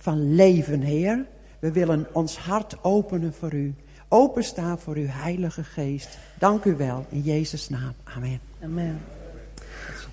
van 0.00 0.34
leven, 0.34 0.80
Heer. 0.80 1.26
We 1.58 1.72
willen 1.72 2.06
ons 2.12 2.36
hart 2.38 2.84
openen 2.84 3.34
voor 3.34 3.54
u. 3.54 3.74
Openstaan 4.08 4.78
voor 4.78 4.96
uw 4.96 5.06
Heilige 5.06 5.64
Geest. 5.64 6.18
Dank 6.38 6.64
u 6.64 6.76
wel, 6.76 7.06
in 7.08 7.20
Jezus' 7.20 7.68
naam. 7.68 7.92
Amen. 8.04 8.40
Amen. 8.62 9.00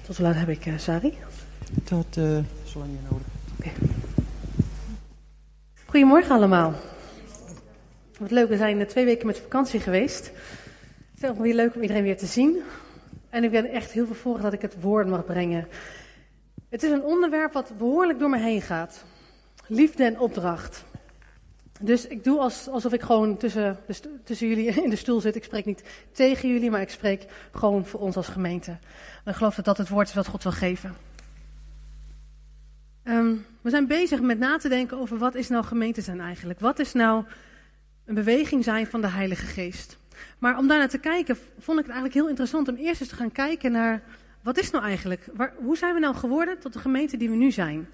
Tot 0.05 0.17
hoe 0.17 0.25
laat 0.25 0.35
heb 0.35 0.49
ik, 0.49 0.65
uh, 0.65 0.77
Sari? 0.77 1.17
Tot 1.83 2.17
uh, 2.17 2.39
zolang 2.63 2.91
je 2.91 2.97
nodig 3.09 3.27
hebt. 3.63 3.77
Okay. 3.77 3.95
Goedemorgen 5.85 6.35
allemaal. 6.35 6.73
Wat 8.19 8.31
leuk, 8.31 8.49
we 8.49 8.57
zijn 8.57 8.87
twee 8.87 9.05
weken 9.05 9.27
met 9.27 9.39
vakantie 9.39 9.79
geweest. 9.79 10.25
Het 11.13 11.23
is 11.23 11.29
ook 11.29 11.39
weer 11.39 11.55
leuk 11.55 11.75
om 11.75 11.81
iedereen 11.81 12.03
weer 12.03 12.17
te 12.17 12.25
zien. 12.25 12.61
En 13.29 13.43
ik 13.43 13.51
ben 13.51 13.65
echt 13.65 13.91
heel 13.91 14.05
vervolgd 14.05 14.41
dat 14.41 14.53
ik 14.53 14.61
het 14.61 14.81
woord 14.81 15.07
mag 15.07 15.25
brengen. 15.25 15.67
Het 16.69 16.83
is 16.83 16.91
een 16.91 17.03
onderwerp 17.03 17.53
wat 17.53 17.71
behoorlijk 17.77 18.19
door 18.19 18.29
me 18.29 18.39
heen 18.39 18.61
gaat. 18.61 19.03
Liefde 19.67 20.03
en 20.03 20.19
opdracht. 20.19 20.85
Dus 21.79 22.07
ik 22.07 22.23
doe 22.23 22.39
alsof 22.39 22.93
ik 22.93 23.01
gewoon 23.01 23.37
tussen, 23.37 23.77
tussen 24.23 24.47
jullie 24.47 24.65
in 24.83 24.89
de 24.89 24.95
stoel 24.95 25.21
zit. 25.21 25.35
Ik 25.35 25.43
spreek 25.43 25.65
niet 25.65 25.83
tegen 26.11 26.49
jullie, 26.49 26.71
maar 26.71 26.81
ik 26.81 26.89
spreek 26.89 27.25
gewoon 27.51 27.85
voor 27.85 27.99
ons 27.99 28.15
als 28.15 28.27
gemeente. 28.27 28.71
En 29.23 29.31
ik 29.31 29.35
geloof 29.35 29.55
dat 29.55 29.65
dat 29.65 29.77
het 29.77 29.89
woord 29.89 30.07
is 30.07 30.13
wat 30.13 30.27
God 30.27 30.43
wil 30.43 30.51
geven. 30.51 30.95
Um, 33.03 33.45
we 33.61 33.69
zijn 33.69 33.87
bezig 33.87 34.21
met 34.21 34.39
na 34.39 34.57
te 34.57 34.69
denken 34.69 34.97
over 34.97 35.17
wat 35.17 35.35
is 35.35 35.47
nou 35.47 35.63
gemeente 35.63 36.01
zijn 36.01 36.19
eigenlijk. 36.19 36.59
Wat 36.59 36.79
is 36.79 36.93
nou 36.93 37.23
een 38.05 38.15
beweging 38.15 38.63
zijn 38.63 38.87
van 38.87 39.01
de 39.01 39.07
Heilige 39.07 39.45
Geest. 39.45 39.97
Maar 40.37 40.57
om 40.57 40.67
daar 40.67 40.77
naar 40.77 40.89
te 40.89 40.97
kijken, 40.97 41.35
vond 41.35 41.79
ik 41.79 41.85
het 41.85 41.93
eigenlijk 41.93 42.13
heel 42.13 42.27
interessant 42.27 42.67
om 42.67 42.75
eerst 42.75 43.01
eens 43.01 43.09
te 43.09 43.15
gaan 43.15 43.31
kijken 43.31 43.71
naar 43.71 44.03
wat 44.43 44.57
is 44.57 44.71
nou 44.71 44.83
eigenlijk, 44.83 45.27
waar, 45.33 45.53
hoe 45.55 45.77
zijn 45.77 45.93
we 45.93 45.99
nou 45.99 46.15
geworden 46.15 46.59
tot 46.59 46.73
de 46.73 46.79
gemeente 46.79 47.17
die 47.17 47.29
we 47.29 47.35
nu 47.35 47.51
zijn? 47.51 47.87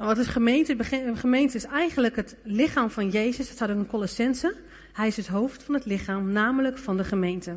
Nou, 0.00 0.12
wat 0.12 0.24
is 0.24 0.30
gemeente? 0.30 0.76
Gemeente 1.14 1.56
is 1.56 1.64
eigenlijk 1.64 2.16
het 2.16 2.36
lichaam 2.42 2.90
van 2.90 3.08
Jezus. 3.08 3.46
Het 3.48 3.56
staat 3.56 3.68
in 3.68 3.86
Colossense. 3.86 4.54
Hij 4.92 5.06
is 5.06 5.16
het 5.16 5.26
hoofd 5.26 5.62
van 5.62 5.74
het 5.74 5.84
lichaam, 5.84 6.32
namelijk 6.32 6.78
van 6.78 6.96
de 6.96 7.04
gemeente. 7.04 7.50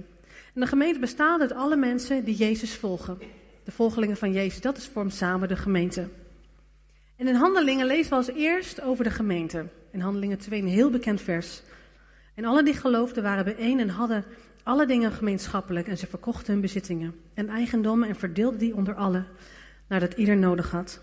En 0.54 0.62
de 0.62 0.68
gemeente 0.68 1.00
bestaat 1.00 1.42
uit 1.42 1.54
alle 1.54 1.76
mensen 1.76 2.24
die 2.24 2.36
Jezus 2.36 2.76
volgen. 2.76 3.18
De 3.64 3.72
volgelingen 3.72 4.18
van 4.18 4.32
Jezus, 4.32 4.62
dat 4.62 4.78
is 4.78 4.88
vormt 4.88 5.14
samen 5.14 5.48
de 5.48 5.56
gemeente. 5.56 6.08
En 7.18 7.28
in 7.28 7.36
Handelingen 7.36 7.86
lezen 7.86 8.10
we 8.10 8.16
als 8.16 8.32
eerst 8.32 8.82
over 8.82 9.04
de 9.04 9.12
gemeente. 9.12 9.66
In 9.92 10.00
Handelingen 10.00 10.38
2 10.38 10.62
een 10.62 10.68
heel 10.68 10.90
bekend 10.90 11.22
vers. 11.22 11.62
En 12.36 12.46
alle 12.46 12.64
die 12.64 12.74
geloofden 12.74 13.24
waren 13.24 13.46
bijeen 13.46 13.80
en 13.80 13.90
hadden 13.90 14.26
alle 14.64 14.86
dingen 14.86 15.12
gemeenschappelijk. 15.12 15.88
En 15.88 15.98
ze 15.98 16.08
verkochten 16.08 16.54
hun 16.54 16.62
bezittingen 16.62 17.16
en 17.34 17.50
eigendommen 17.50 18.08
en 18.08 18.16
verdeelden 18.16 18.60
die 18.60 18.76
onder 18.76 18.96
allen, 18.96 19.28
nadat 19.88 20.14
ieder 20.14 20.38
nodig 20.38 20.72
had. 20.72 21.00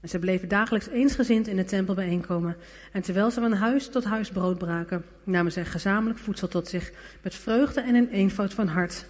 En 0.00 0.08
ze 0.08 0.18
bleven 0.18 0.48
dagelijks 0.48 0.88
eensgezind 0.88 1.46
in 1.46 1.56
de 1.56 1.64
tempel 1.64 1.94
bijeenkomen. 1.94 2.56
En 2.92 3.02
terwijl 3.02 3.30
ze 3.30 3.40
van 3.40 3.52
huis 3.52 3.88
tot 3.88 4.04
huis 4.04 4.30
brood 4.30 4.58
braken, 4.58 5.04
namen 5.24 5.52
zij 5.52 5.64
gezamenlijk 5.64 6.18
voedsel 6.18 6.48
tot 6.48 6.68
zich, 6.68 6.92
met 7.22 7.34
vreugde 7.34 7.80
en 7.80 7.94
een 7.94 8.08
eenvoud 8.08 8.54
van 8.54 8.66
hart. 8.66 9.06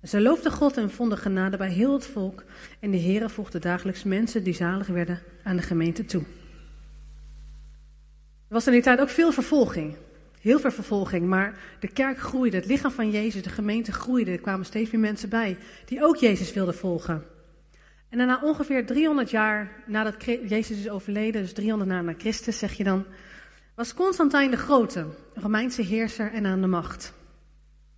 En 0.00 0.08
zij 0.08 0.20
loofden 0.20 0.52
God 0.52 0.76
en 0.76 0.90
vonden 0.90 1.18
genade 1.18 1.56
bij 1.56 1.70
heel 1.70 1.92
het 1.92 2.06
volk. 2.06 2.44
En 2.80 2.90
de 2.90 3.00
Heere 3.00 3.28
voegde 3.28 3.58
dagelijks 3.58 4.02
mensen 4.02 4.44
die 4.44 4.54
zalig 4.54 4.86
werden 4.86 5.22
aan 5.42 5.56
de 5.56 5.62
gemeente 5.62 6.04
toe. 6.04 6.22
Er 8.48 8.54
was 8.54 8.66
in 8.66 8.72
die 8.72 8.82
tijd 8.82 9.00
ook 9.00 9.08
veel 9.08 9.32
vervolging. 9.32 9.96
Heel 10.40 10.60
veel 10.60 10.70
vervolging, 10.70 11.26
maar 11.26 11.58
de 11.80 11.88
kerk 11.88 12.18
groeide, 12.18 12.56
het 12.56 12.66
lichaam 12.66 12.90
van 12.90 13.10
Jezus, 13.10 13.42
de 13.42 13.50
gemeente 13.50 13.92
groeide. 13.92 14.30
Er 14.30 14.40
kwamen 14.40 14.66
steeds 14.66 14.90
meer 14.90 15.00
mensen 15.00 15.28
bij 15.28 15.56
die 15.84 16.02
ook 16.02 16.16
Jezus 16.16 16.52
wilden 16.52 16.74
volgen. 16.74 17.24
En 18.08 18.18
daarna 18.18 18.40
ongeveer 18.42 18.86
300 18.86 19.30
jaar 19.30 19.82
nadat 19.86 20.24
Jezus 20.24 20.78
is 20.78 20.88
overleden, 20.88 21.42
dus 21.42 21.52
300 21.52 21.90
na 21.90 22.14
Christus 22.18 22.58
zeg 22.58 22.72
je 22.72 22.84
dan, 22.84 23.04
was 23.74 23.94
Constantijn 23.94 24.50
de 24.50 24.56
Grote, 24.56 25.00
een 25.00 25.42
Romeinse 25.42 25.82
heerser 25.82 26.32
en 26.32 26.46
aan 26.46 26.60
de 26.60 26.66
macht. 26.66 27.12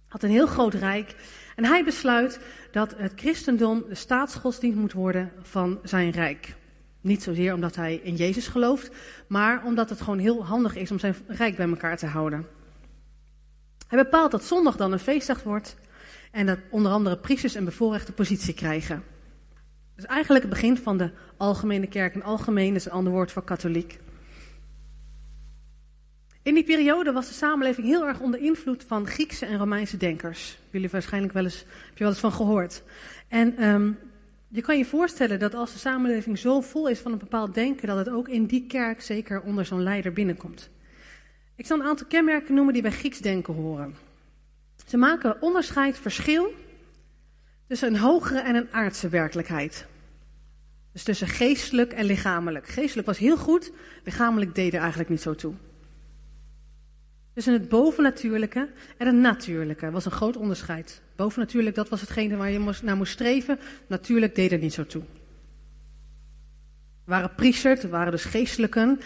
Had 0.08 0.22
een 0.22 0.30
heel 0.30 0.46
groot 0.46 0.74
rijk 0.74 1.14
en 1.56 1.64
hij 1.64 1.84
besluit 1.84 2.40
dat 2.70 2.94
het 2.96 3.12
christendom 3.16 3.84
de 3.88 3.94
staatsgodsdienst 3.94 4.78
moet 4.78 4.92
worden 4.92 5.32
van 5.42 5.78
zijn 5.82 6.10
rijk. 6.10 6.54
Niet 7.00 7.22
zozeer 7.22 7.54
omdat 7.54 7.76
hij 7.76 8.00
in 8.02 8.14
Jezus 8.14 8.48
gelooft, 8.48 8.90
maar 9.26 9.64
omdat 9.64 9.90
het 9.90 10.00
gewoon 10.00 10.18
heel 10.18 10.44
handig 10.44 10.76
is 10.76 10.90
om 10.90 10.98
zijn 10.98 11.14
rijk 11.26 11.56
bij 11.56 11.68
elkaar 11.68 11.96
te 11.96 12.06
houden. 12.06 12.46
Hij 13.88 14.02
bepaalt 14.02 14.30
dat 14.30 14.44
zondag 14.44 14.76
dan 14.76 14.92
een 14.92 14.98
feestdag 14.98 15.42
wordt 15.42 15.76
en 16.30 16.46
dat 16.46 16.58
onder 16.70 16.92
andere 16.92 17.18
priesters 17.18 17.54
een 17.54 17.64
bevoorrechte 17.64 18.12
positie 18.12 18.54
krijgen. 18.54 19.02
Dus 20.00 20.08
eigenlijk 20.08 20.44
het 20.44 20.52
begin 20.52 20.76
van 20.76 20.96
de 20.96 21.10
algemene 21.36 21.86
kerk. 21.86 22.14
En 22.14 22.22
algemeen 22.22 22.74
is 22.74 22.84
een 22.84 22.92
ander 22.92 23.12
woord 23.12 23.32
voor 23.32 23.44
katholiek. 23.44 23.98
In 26.42 26.54
die 26.54 26.64
periode 26.64 27.12
was 27.12 27.28
de 27.28 27.34
samenleving 27.34 27.86
heel 27.86 28.06
erg 28.06 28.20
onder 28.20 28.40
invloed 28.40 28.84
van 28.84 29.06
Griekse 29.06 29.46
en 29.46 29.58
Romeinse 29.58 29.96
denkers. 29.96 30.58
Jullie 30.70 30.88
waarschijnlijk 30.90 31.32
wel 31.32 31.44
eens, 31.44 31.58
heb 31.58 31.98
je 31.98 32.04
wel 32.04 32.08
eens 32.08 32.20
van 32.20 32.32
gehoord. 32.32 32.82
En 33.28 33.68
um, 33.68 33.98
je 34.48 34.60
kan 34.60 34.78
je 34.78 34.84
voorstellen 34.84 35.38
dat 35.38 35.54
als 35.54 35.72
de 35.72 35.78
samenleving 35.78 36.38
zo 36.38 36.60
vol 36.60 36.88
is 36.88 36.98
van 36.98 37.12
een 37.12 37.18
bepaald 37.18 37.54
denken, 37.54 37.86
dat 37.86 37.96
het 37.96 38.08
ook 38.08 38.28
in 38.28 38.46
die 38.46 38.66
kerk 38.66 39.00
zeker 39.00 39.40
onder 39.40 39.64
zo'n 39.64 39.82
leider 39.82 40.12
binnenkomt. 40.12 40.70
Ik 41.56 41.66
zal 41.66 41.80
een 41.80 41.86
aantal 41.86 42.06
kenmerken 42.06 42.54
noemen 42.54 42.72
die 42.72 42.82
bij 42.82 42.90
Grieks 42.92 43.18
denken 43.18 43.54
horen. 43.54 43.94
Ze 44.86 44.96
maken 44.96 45.42
onderscheid, 45.42 45.98
verschil 45.98 46.54
tussen 47.68 47.88
een 47.88 48.00
hogere 48.00 48.40
en 48.40 48.54
een 48.54 48.72
aardse 48.72 49.08
werkelijkheid. 49.08 49.88
Dus 50.92 51.02
tussen 51.02 51.28
geestelijk 51.28 51.92
en 51.92 52.04
lichamelijk. 52.04 52.68
Geestelijk 52.68 53.06
was 53.06 53.18
heel 53.18 53.36
goed, 53.36 53.72
lichamelijk 54.04 54.54
deed 54.54 54.74
er 54.74 54.80
eigenlijk 54.80 55.10
niet 55.10 55.20
zo 55.20 55.34
toe. 55.34 55.54
Tussen 57.34 57.52
het 57.52 57.68
bovennatuurlijke 57.68 58.68
en 58.96 59.06
het 59.06 59.16
natuurlijke 59.16 59.90
was 59.90 60.04
een 60.04 60.10
groot 60.10 60.36
onderscheid. 60.36 61.02
Bovennatuurlijk, 61.16 61.76
dat 61.76 61.88
was 61.88 62.00
hetgene 62.00 62.36
waar 62.36 62.50
je 62.50 62.78
naar 62.82 62.96
moest 62.96 63.12
streven. 63.12 63.58
Natuurlijk 63.86 64.34
deed 64.34 64.52
er 64.52 64.58
niet 64.58 64.72
zo 64.72 64.86
toe. 64.86 65.02
Er 67.04 67.16
waren 67.16 67.34
priesters, 67.34 67.82
er 67.82 67.88
waren 67.88 68.12
dus 68.12 68.24
geestelijken. 68.24 69.00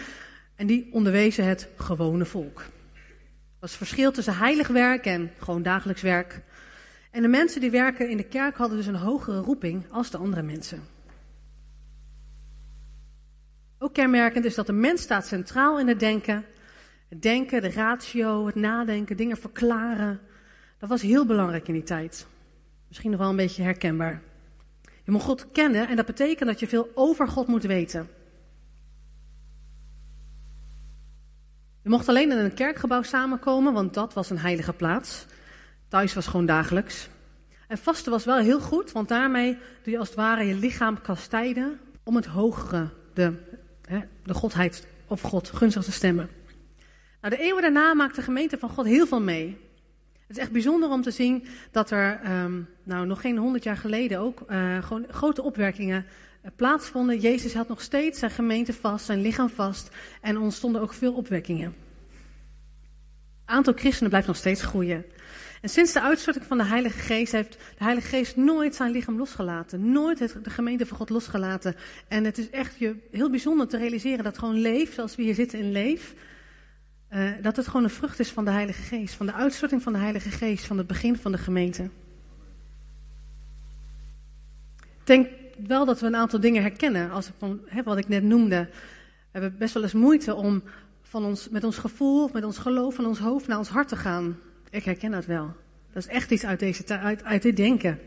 En 0.55 0.67
die 0.67 0.89
onderwezen 0.91 1.45
het 1.45 1.67
gewone 1.77 2.25
volk. 2.25 2.59
Er 2.59 3.59
was 3.59 3.69
het 3.69 3.77
verschil 3.77 4.11
tussen 4.11 4.37
heilig 4.37 4.67
werk 4.67 5.05
en 5.05 5.31
gewoon 5.37 5.63
dagelijks 5.63 6.01
werk. 6.01 6.41
En 7.11 7.21
de 7.21 7.27
mensen 7.27 7.61
die 7.61 7.71
werken 7.71 8.09
in 8.09 8.17
de 8.17 8.23
kerk 8.23 8.57
hadden 8.57 8.77
dus 8.77 8.87
een 8.87 8.95
hogere 8.95 9.39
roeping 9.39 9.85
als 9.91 10.09
de 10.09 10.17
andere 10.17 10.41
mensen. 10.41 10.94
Ook 13.79 13.93
kenmerkend 13.93 14.45
is 14.45 14.55
dat 14.55 14.65
de 14.65 14.73
mens 14.73 15.01
staat 15.01 15.27
centraal 15.27 15.79
in 15.79 15.87
het 15.87 15.99
denken 15.99 16.45
het 17.09 17.21
denken, 17.21 17.61
de 17.61 17.71
ratio, 17.71 18.45
het 18.45 18.55
nadenken, 18.55 19.17
dingen 19.17 19.37
verklaren. 19.37 20.19
Dat 20.77 20.89
was 20.89 21.01
heel 21.01 21.25
belangrijk 21.25 21.67
in 21.67 21.73
die 21.73 21.83
tijd. 21.83 22.27
Misschien 22.87 23.11
nog 23.11 23.19
wel 23.19 23.29
een 23.29 23.35
beetje 23.35 23.63
herkenbaar. 23.63 24.21
Je 25.03 25.11
moet 25.11 25.21
God 25.21 25.51
kennen 25.51 25.87
en 25.87 25.95
dat 25.95 26.05
betekent 26.05 26.49
dat 26.49 26.59
je 26.59 26.67
veel 26.67 26.89
over 26.93 27.27
God 27.27 27.47
moet 27.47 27.63
weten. 27.63 28.09
Je 31.81 31.89
mocht 31.89 32.09
alleen 32.09 32.31
in 32.31 32.37
een 32.37 32.53
kerkgebouw 32.53 33.01
samenkomen, 33.01 33.73
want 33.73 33.93
dat 33.93 34.13
was 34.13 34.29
een 34.29 34.37
heilige 34.37 34.73
plaats. 34.73 35.25
Thuis 35.87 36.13
was 36.13 36.27
gewoon 36.27 36.45
dagelijks. 36.45 37.09
En 37.67 37.77
vasten 37.77 38.11
was 38.11 38.25
wel 38.25 38.37
heel 38.37 38.59
goed, 38.59 38.91
want 38.91 39.07
daarmee 39.07 39.57
doe 39.83 39.93
je 39.93 39.99
als 39.99 40.07
het 40.07 40.17
ware 40.17 40.43
je 40.43 40.55
lichaam 40.55 41.01
kastijden 41.01 41.79
om 42.03 42.15
het 42.15 42.25
hogere, 42.25 42.89
de, 43.13 43.33
de 44.23 44.33
godheid 44.33 44.87
of 45.07 45.21
God 45.21 45.49
gunstig 45.49 45.83
te 45.83 45.91
stemmen. 45.91 46.29
Nou, 47.21 47.35
de 47.35 47.43
eeuwen 47.43 47.61
daarna 47.61 47.93
maakt 47.93 48.15
de 48.15 48.21
gemeente 48.21 48.57
van 48.57 48.69
God 48.69 48.85
heel 48.85 49.07
veel 49.07 49.21
mee. 49.21 49.57
Het 50.27 50.37
is 50.37 50.43
echt 50.43 50.51
bijzonder 50.51 50.89
om 50.89 51.01
te 51.01 51.11
zien 51.11 51.47
dat 51.71 51.91
er, 51.91 52.19
um, 52.43 52.67
nou, 52.83 53.05
nog 53.05 53.21
geen 53.21 53.37
honderd 53.37 53.63
jaar 53.63 53.77
geleden 53.77 54.19
ook 54.19 54.43
uh, 54.49 54.83
gewoon 54.83 55.05
grote 55.09 55.41
opwerkingen 55.41 56.05
uh, 56.05 56.51
plaatsvonden. 56.55 57.19
Jezus 57.19 57.53
had 57.53 57.67
nog 57.67 57.81
steeds 57.81 58.19
zijn 58.19 58.31
gemeente 58.31 58.73
vast, 58.73 59.05
zijn 59.05 59.21
lichaam 59.21 59.49
vast 59.49 59.89
en 60.21 60.37
ontstonden 60.37 60.81
ook 60.81 60.93
veel 60.93 61.13
opwekkingen. 61.13 61.75
Het 63.45 63.55
aantal 63.55 63.73
christenen 63.73 64.09
blijft 64.09 64.27
nog 64.27 64.37
steeds 64.37 64.61
groeien. 64.61 65.05
En 65.65 65.71
sinds 65.71 65.93
de 65.93 66.01
uitstorting 66.01 66.45
van 66.45 66.57
de 66.57 66.63
Heilige 66.63 66.99
Geest 66.99 67.31
heeft 67.31 67.51
de 67.51 67.83
Heilige 67.83 68.07
Geest 68.07 68.35
nooit 68.35 68.75
zijn 68.75 68.91
lichaam 68.91 69.17
losgelaten. 69.17 69.91
Nooit 69.91 70.43
de 70.43 70.49
gemeente 70.49 70.85
van 70.85 70.97
God 70.97 71.09
losgelaten. 71.09 71.75
En 72.07 72.23
het 72.23 72.37
is 72.37 72.49
echt 72.49 72.75
heel 73.11 73.29
bijzonder 73.29 73.67
te 73.67 73.77
realiseren 73.77 74.23
dat 74.23 74.37
gewoon 74.37 74.59
leef, 74.59 74.93
zoals 74.93 75.15
we 75.15 75.23
hier 75.23 75.33
zitten 75.33 75.59
in 75.59 75.71
leef, 75.71 76.13
uh, 77.11 77.31
dat 77.41 77.55
het 77.55 77.67
gewoon 77.67 77.83
een 77.83 77.89
vrucht 77.89 78.19
is 78.19 78.29
van 78.29 78.45
de 78.45 78.51
Heilige 78.51 78.81
Geest, 78.81 79.13
van 79.13 79.25
de 79.25 79.33
uitstorting 79.33 79.81
van 79.81 79.93
de 79.93 79.99
Heilige 79.99 80.29
Geest, 80.29 80.65
van 80.65 80.77
het 80.77 80.87
begin 80.87 81.17
van 81.17 81.31
de 81.31 81.37
gemeente. 81.37 81.83
Ik 84.81 85.03
denk 85.03 85.27
wel 85.67 85.85
dat 85.85 85.99
we 85.99 86.07
een 86.07 86.15
aantal 86.15 86.39
dingen 86.39 86.61
herkennen, 86.61 87.11
als 87.11 87.29
van, 87.37 87.59
wat 87.83 87.97
ik 87.97 88.07
net 88.07 88.23
noemde. 88.23 88.67
We 88.71 89.39
hebben 89.39 89.57
best 89.57 89.73
wel 89.73 89.83
eens 89.83 89.93
moeite 89.93 90.35
om 90.35 90.63
van 91.01 91.25
ons, 91.25 91.49
met 91.49 91.63
ons 91.63 91.77
gevoel, 91.77 92.29
met 92.33 92.43
ons 92.43 92.57
geloof, 92.57 92.95
van 92.95 93.05
ons 93.05 93.19
hoofd 93.19 93.47
naar 93.47 93.57
ons 93.57 93.69
hart 93.69 93.87
te 93.87 93.95
gaan. 93.95 94.37
Ik 94.75 94.83
herken 94.83 95.11
dat 95.11 95.25
wel. 95.25 95.53
Dat 95.93 96.03
is 96.03 96.07
echt 96.07 96.31
iets 96.31 96.45
uit, 96.45 96.59
deze, 96.59 96.97
uit, 96.97 97.23
uit 97.23 97.41
dit 97.41 97.55
denken. 97.55 97.99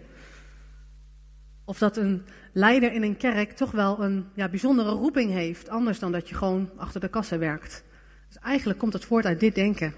Of 1.65 1.79
dat 1.79 1.97
een 1.97 2.23
leider 2.53 2.93
in 2.93 3.03
een 3.03 3.17
kerk 3.17 3.53
toch 3.53 3.70
wel 3.70 4.03
een 4.03 4.26
ja, 4.35 4.49
bijzondere 4.49 4.91
roeping 4.91 5.31
heeft. 5.31 5.69
Anders 5.69 5.99
dan 5.99 6.12
dat 6.12 6.29
je 6.29 6.35
gewoon 6.35 6.70
achter 6.76 7.00
de 7.00 7.09
kassa 7.09 7.38
werkt. 7.38 7.85
Dus 8.26 8.38
eigenlijk 8.38 8.79
komt 8.79 8.93
het 8.93 9.05
voort 9.05 9.25
uit 9.25 9.41
dit 9.41 9.55
denken. 9.55 9.94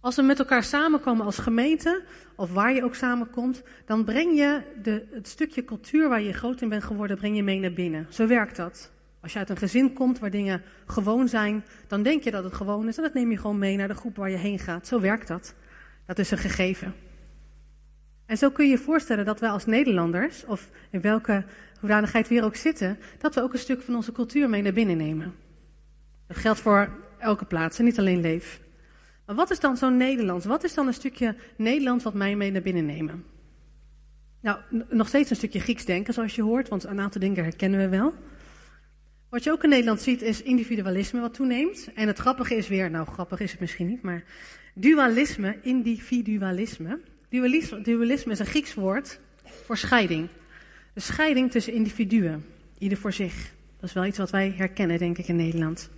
Als 0.00 0.16
we 0.16 0.22
met 0.22 0.38
elkaar 0.38 0.64
samenkomen 0.64 1.24
als 1.24 1.38
gemeente, 1.38 2.02
of 2.36 2.52
waar 2.52 2.72
je 2.72 2.84
ook 2.84 2.94
samenkomt, 2.94 3.62
dan 3.86 4.04
breng 4.04 4.36
je 4.36 4.62
de, 4.82 5.06
het 5.10 5.28
stukje 5.28 5.64
cultuur 5.64 6.08
waar 6.08 6.20
je 6.20 6.32
groot 6.32 6.60
in 6.60 6.68
bent 6.68 6.84
geworden, 6.84 7.16
breng 7.16 7.36
je 7.36 7.42
mee 7.42 7.60
naar 7.60 7.72
binnen. 7.72 8.06
Zo 8.08 8.26
werkt 8.26 8.56
dat. 8.56 8.92
Als 9.22 9.32
je 9.32 9.38
uit 9.38 9.50
een 9.50 9.56
gezin 9.56 9.92
komt 9.92 10.18
waar 10.18 10.30
dingen 10.30 10.62
gewoon 10.86 11.28
zijn, 11.28 11.64
dan 11.86 12.02
denk 12.02 12.22
je 12.22 12.30
dat 12.30 12.44
het 12.44 12.52
gewoon 12.52 12.88
is 12.88 12.96
en 12.96 13.02
dat 13.02 13.14
neem 13.14 13.30
je 13.30 13.36
gewoon 13.36 13.58
mee 13.58 13.76
naar 13.76 13.88
de 13.88 13.94
groep 13.94 14.16
waar 14.16 14.30
je 14.30 14.36
heen 14.36 14.58
gaat. 14.58 14.86
Zo 14.86 15.00
werkt 15.00 15.28
dat. 15.28 15.54
Dat 16.06 16.18
is 16.18 16.30
een 16.30 16.38
gegeven. 16.38 16.94
En 18.26 18.36
zo 18.36 18.50
kun 18.50 18.64
je 18.64 18.70
je 18.70 18.78
voorstellen 18.78 19.24
dat 19.24 19.40
wij 19.40 19.50
als 19.50 19.66
Nederlanders, 19.66 20.44
of 20.44 20.70
in 20.90 21.00
welke 21.00 21.44
hoedanigheid 21.80 22.28
we 22.28 22.34
hier 22.34 22.44
ook 22.44 22.56
zitten, 22.56 22.98
dat 23.18 23.34
we 23.34 23.42
ook 23.42 23.52
een 23.52 23.58
stuk 23.58 23.82
van 23.82 23.94
onze 23.94 24.12
cultuur 24.12 24.48
mee 24.48 24.62
naar 24.62 24.72
binnen 24.72 24.96
nemen. 24.96 25.34
Dat 26.26 26.36
geldt 26.36 26.60
voor 26.60 26.88
elke 27.18 27.44
plaats 27.44 27.78
en 27.78 27.84
niet 27.84 27.98
alleen 27.98 28.20
Leef. 28.20 28.60
Maar 29.26 29.36
wat 29.36 29.50
is 29.50 29.60
dan 29.60 29.76
zo'n 29.76 29.96
Nederlands? 29.96 30.46
Wat 30.46 30.64
is 30.64 30.74
dan 30.74 30.86
een 30.86 30.94
stukje 30.94 31.36
Nederlands 31.56 32.04
wat 32.04 32.14
mij 32.14 32.36
mee 32.36 32.50
naar 32.50 32.62
binnen 32.62 32.86
nemen? 32.86 33.24
Nou, 34.40 34.58
nog 34.88 35.08
steeds 35.08 35.30
een 35.30 35.36
stukje 35.36 35.60
Grieks 35.60 35.84
denken, 35.84 36.14
zoals 36.14 36.34
je 36.34 36.42
hoort, 36.42 36.68
want 36.68 36.84
een 36.84 37.00
aantal 37.00 37.20
dingen 37.20 37.42
herkennen 37.42 37.80
we 37.80 37.88
wel. 37.88 38.14
Wat 39.30 39.44
je 39.44 39.50
ook 39.50 39.62
in 39.62 39.68
Nederland 39.68 40.00
ziet 40.00 40.22
is 40.22 40.42
individualisme 40.42 41.20
wat 41.20 41.34
toeneemt. 41.34 41.88
En 41.94 42.06
het 42.06 42.18
grappige 42.18 42.54
is 42.54 42.68
weer, 42.68 42.90
nou 42.90 43.06
grappig 43.06 43.40
is 43.40 43.50
het 43.50 43.60
misschien 43.60 43.86
niet, 43.86 44.02
maar 44.02 44.24
dualisme, 44.74 45.58
individualisme. 45.62 47.00
Dualisme, 47.28 47.80
dualisme 47.80 48.32
is 48.32 48.38
een 48.38 48.46
Grieks 48.46 48.74
woord 48.74 49.20
voor 49.64 49.76
scheiding. 49.76 50.28
De 50.94 51.00
scheiding 51.00 51.50
tussen 51.50 51.72
individuen, 51.72 52.44
ieder 52.78 52.98
voor 52.98 53.12
zich. 53.12 53.52
Dat 53.80 53.88
is 53.88 53.94
wel 53.94 54.04
iets 54.04 54.18
wat 54.18 54.30
wij 54.30 54.54
herkennen, 54.56 54.98
denk 54.98 55.18
ik, 55.18 55.28
in 55.28 55.36
Nederland. 55.36 55.90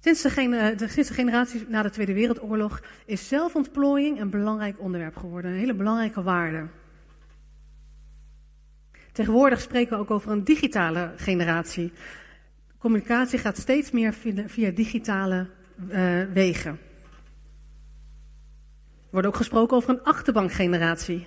Sinds 0.00 0.22
de, 0.22 0.74
de, 0.76 0.88
sinds 0.88 1.08
de 1.08 1.14
generatie 1.14 1.64
na 1.68 1.82
de 1.82 1.90
Tweede 1.90 2.12
Wereldoorlog 2.12 2.82
is 3.06 3.28
zelfontplooiing 3.28 4.20
een 4.20 4.30
belangrijk 4.30 4.80
onderwerp 4.80 5.16
geworden. 5.16 5.50
Een 5.50 5.56
hele 5.56 5.74
belangrijke 5.74 6.22
waarde. 6.22 6.66
Tegenwoordig 9.12 9.60
spreken 9.60 9.92
we 9.92 10.02
ook 10.02 10.10
over 10.10 10.30
een 10.30 10.44
digitale 10.44 11.12
generatie. 11.16 11.92
Communicatie 12.78 13.38
gaat 13.38 13.58
steeds 13.58 13.90
meer 13.90 14.12
via, 14.46 14.70
digitale 14.70 15.46
uh, 15.88 16.22
wegen. 16.32 16.70
Er 19.00 19.18
wordt 19.18 19.26
ook 19.26 19.36
gesproken 19.36 19.76
over 19.76 19.90
een 19.90 20.02
achterbankgeneratie. 20.02 21.26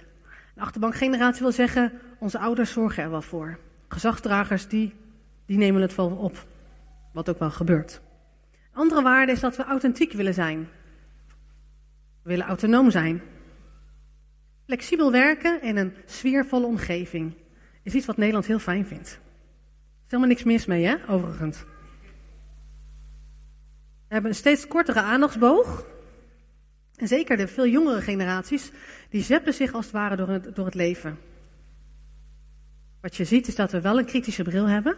Een 0.55 0.63
achterbankgeneratie 0.63 1.41
wil 1.41 1.51
zeggen, 1.51 1.91
onze 2.19 2.39
ouders 2.39 2.71
zorgen 2.71 3.03
er 3.03 3.09
wel 3.09 3.21
voor. 3.21 3.59
Gezagdragers 3.87 4.67
die, 4.67 4.93
die 5.45 5.57
nemen 5.57 5.81
het 5.81 5.95
wel 5.95 6.09
op. 6.09 6.45
Wat 7.13 7.29
ook 7.29 7.39
wel 7.39 7.51
gebeurt. 7.51 8.01
Andere 8.73 9.01
waarde 9.01 9.31
is 9.31 9.39
dat 9.39 9.55
we 9.55 9.63
authentiek 9.63 10.11
willen 10.11 10.33
zijn. 10.33 10.67
We 12.21 12.29
willen 12.29 12.45
autonoom 12.45 12.91
zijn. 12.91 13.21
Flexibel 14.65 15.11
werken 15.11 15.61
in 15.61 15.77
een 15.77 15.93
sfeervolle 16.05 16.65
omgeving 16.65 17.33
is 17.85 17.93
iets 17.93 18.05
wat 18.05 18.17
Nederland 18.17 18.45
heel 18.45 18.59
fijn 18.59 18.85
vindt. 18.85 19.09
Er 19.09 19.17
is 20.05 20.11
helemaal 20.11 20.29
niks 20.29 20.43
mis 20.43 20.65
mee, 20.65 20.85
hè, 20.85 20.95
overigens. 21.07 21.59
We 24.07 24.13
hebben 24.13 24.31
een 24.31 24.37
steeds 24.37 24.67
kortere 24.67 25.01
aandachtsboog. 25.01 25.85
En 26.95 27.07
zeker 27.07 27.37
de 27.37 27.47
veel 27.47 27.67
jongere 27.67 28.01
generaties, 28.01 28.71
die 29.09 29.23
zeppen 29.23 29.53
zich 29.53 29.73
als 29.73 29.85
het 29.85 29.93
ware 29.93 30.15
door 30.15 30.29
het, 30.29 30.55
door 30.55 30.65
het 30.65 30.75
leven. 30.75 31.17
Wat 33.01 33.15
je 33.15 33.23
ziet 33.23 33.47
is 33.47 33.55
dat 33.55 33.71
we 33.71 33.81
wel 33.81 33.97
een 33.97 34.05
kritische 34.05 34.43
bril 34.43 34.67
hebben. 34.67 34.95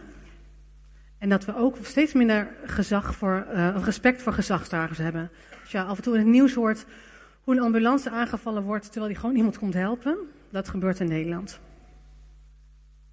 En 1.18 1.28
dat 1.28 1.44
we 1.44 1.56
ook 1.56 1.76
steeds 1.82 2.12
minder 2.12 2.54
gezag 2.64 3.14
voor, 3.14 3.46
uh, 3.52 3.76
respect 3.84 4.22
voor 4.22 4.32
gezagsdragers 4.32 4.98
hebben. 4.98 5.30
Als 5.60 5.70
je 5.70 5.82
af 5.82 5.96
en 5.96 6.02
toe 6.02 6.14
in 6.14 6.20
het 6.20 6.28
nieuws 6.28 6.54
hoort 6.54 6.84
hoe 7.44 7.56
een 7.56 7.62
ambulance 7.62 8.10
aangevallen 8.10 8.62
wordt 8.62 8.84
terwijl 8.84 9.12
die 9.12 9.20
gewoon 9.20 9.36
iemand 9.36 9.58
komt 9.58 9.74
helpen, 9.74 10.16
dat 10.50 10.68
gebeurt 10.68 11.00
in 11.00 11.08
Nederland. 11.08 11.60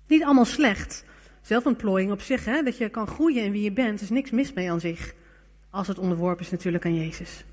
Niet 0.07 0.23
allemaal 0.23 0.45
slecht. 0.45 1.05
Zelfontplooiing 1.41 2.11
op 2.11 2.21
zich, 2.21 2.45
hè, 2.45 2.63
dat 2.63 2.77
je 2.77 2.89
kan 2.89 3.07
groeien 3.07 3.43
in 3.43 3.51
wie 3.51 3.63
je 3.63 3.71
bent, 3.71 4.01
is 4.01 4.09
niks 4.09 4.31
mis 4.31 4.53
mee 4.53 4.71
aan 4.71 4.79
zich. 4.79 5.13
Als 5.69 5.87
het 5.87 5.99
onderworpen 5.99 6.45
is 6.45 6.51
natuurlijk 6.51 6.85
aan 6.85 6.95
Jezus. 6.95 7.45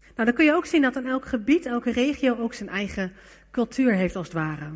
Nou, 0.00 0.28
dan 0.28 0.32
kun 0.32 0.44
je 0.44 0.54
ook 0.54 0.66
zien 0.66 0.82
dat 0.82 0.96
in 0.96 1.06
elk 1.06 1.24
gebied, 1.24 1.66
elke 1.66 1.90
regio 1.92 2.36
ook 2.36 2.54
zijn 2.54 2.68
eigen 2.68 3.12
cultuur 3.50 3.92
heeft 3.92 4.16
als 4.16 4.26
het 4.26 4.36
ware. 4.36 4.70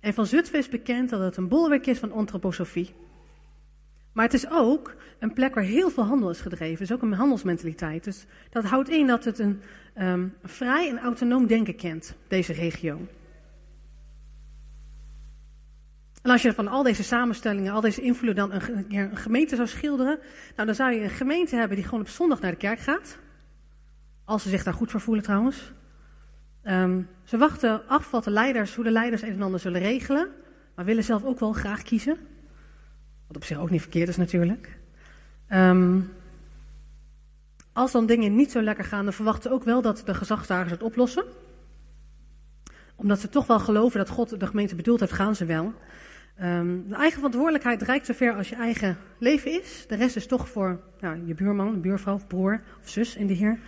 En 0.00 0.14
van 0.14 0.26
Zutphen 0.26 0.58
is 0.58 0.68
bekend 0.68 1.10
dat 1.10 1.20
het 1.20 1.36
een 1.36 1.48
bolwerk 1.48 1.86
is 1.86 1.98
van 1.98 2.12
antroposofie. 2.12 2.94
Maar 4.12 4.24
het 4.24 4.34
is 4.34 4.50
ook 4.50 4.96
een 5.18 5.32
plek 5.32 5.54
waar 5.54 5.64
heel 5.64 5.90
veel 5.90 6.04
handel 6.04 6.30
is 6.30 6.40
gedreven. 6.40 6.72
Het 6.72 6.80
is 6.80 6.92
ook 6.92 7.02
een 7.02 7.12
handelsmentaliteit. 7.12 8.04
Dus 8.04 8.26
dat 8.50 8.64
houdt 8.64 8.88
in 8.88 9.06
dat 9.06 9.24
het 9.24 9.38
een 9.38 9.60
um, 9.98 10.34
vrij 10.42 10.88
en 10.88 10.98
autonoom 10.98 11.46
denken 11.46 11.76
kent, 11.76 12.16
deze 12.28 12.52
regio. 12.52 13.00
En 16.28 16.34
als 16.34 16.42
je 16.42 16.52
van 16.52 16.68
al 16.68 16.82
deze 16.82 17.02
samenstellingen, 17.02 17.72
al 17.72 17.80
deze 17.80 18.00
invloeden 18.00 18.48
dan 18.48 18.60
een, 18.60 18.86
een, 18.88 19.16
gemeente 19.16 19.56
zou 19.56 19.68
schilderen, 19.68 20.18
nou 20.54 20.66
dan 20.66 20.74
zou 20.74 20.92
je 20.92 21.00
een 21.00 21.10
gemeente 21.10 21.56
hebben 21.56 21.76
die 21.76 21.84
gewoon 21.84 22.00
op 22.00 22.08
zondag 22.08 22.40
naar 22.40 22.50
de 22.50 22.56
kerk 22.56 22.78
gaat. 22.78 23.18
Als 24.24 24.42
ze 24.42 24.48
zich 24.48 24.62
daar 24.62 24.74
goed 24.74 24.90
voor 24.90 25.00
voelen 25.00 25.24
trouwens. 25.24 25.72
Um, 26.64 27.08
ze 27.24 27.38
wachten 27.38 27.88
af 27.88 28.10
wat 28.10 28.24
de 28.24 28.30
leiders, 28.30 28.74
hoe 28.74 28.84
de 28.84 28.90
leiders 28.90 29.22
een 29.22 29.32
en 29.32 29.42
ander 29.42 29.60
zullen 29.60 29.80
regelen, 29.80 30.28
maar 30.74 30.84
willen 30.84 31.04
zelf 31.04 31.24
ook 31.24 31.40
wel 31.40 31.52
graag 31.52 31.82
kiezen. 31.82 32.16
Wat 33.26 33.36
op 33.36 33.44
zich 33.44 33.58
ook 33.58 33.70
niet 33.70 33.80
verkeerd 33.80 34.08
is 34.08 34.16
natuurlijk. 34.16 34.78
Um, 35.52 36.12
als 37.72 37.92
dan 37.92 38.06
dingen 38.06 38.36
niet 38.36 38.50
zo 38.50 38.62
lekker 38.62 38.84
gaan, 38.84 39.04
dan 39.04 39.12
verwachten 39.12 39.42
ze 39.42 39.56
ook 39.56 39.64
wel 39.64 39.82
dat 39.82 40.02
de 40.04 40.14
gezagsdragers 40.14 40.70
het 40.70 40.82
oplossen. 40.82 41.24
Omdat 42.96 43.20
ze 43.20 43.28
toch 43.28 43.46
wel 43.46 43.60
geloven 43.60 43.98
dat 43.98 44.08
God 44.08 44.40
de 44.40 44.46
gemeente 44.46 44.74
bedoeld 44.74 45.00
heeft, 45.00 45.12
gaan 45.12 45.34
ze 45.34 45.44
wel. 45.44 45.74
Um, 46.42 46.88
de 46.88 46.94
eigen 46.94 47.16
verantwoordelijkheid 47.16 47.82
reikt 47.82 48.06
zover 48.06 48.34
als 48.34 48.48
je 48.48 48.54
eigen 48.54 48.96
leven 49.18 49.60
is. 49.60 49.84
De 49.88 49.96
rest 49.96 50.16
is 50.16 50.26
toch 50.26 50.48
voor 50.48 50.80
nou, 51.00 51.26
je 51.26 51.34
buurman, 51.34 51.80
buurvrouw 51.80 52.14
of 52.14 52.26
broer 52.26 52.62
of 52.82 52.88
zus 52.88 53.16
in 53.16 53.26
de 53.26 53.32
Heer. 53.32 53.58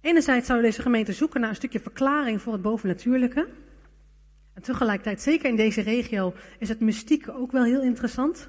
Enerzijds 0.00 0.46
zou 0.46 0.62
deze 0.62 0.82
gemeente 0.82 1.12
zoeken 1.12 1.40
naar 1.40 1.48
een 1.48 1.56
stukje 1.56 1.80
verklaring 1.80 2.42
voor 2.42 2.52
het 2.52 2.62
bovennatuurlijke. 2.62 3.48
En 4.54 4.62
tegelijkertijd, 4.62 5.20
zeker 5.20 5.48
in 5.48 5.56
deze 5.56 5.80
regio, 5.80 6.34
is 6.58 6.68
het 6.68 6.80
mystieke 6.80 7.34
ook 7.34 7.52
wel 7.52 7.64
heel 7.64 7.82
interessant. 7.82 8.48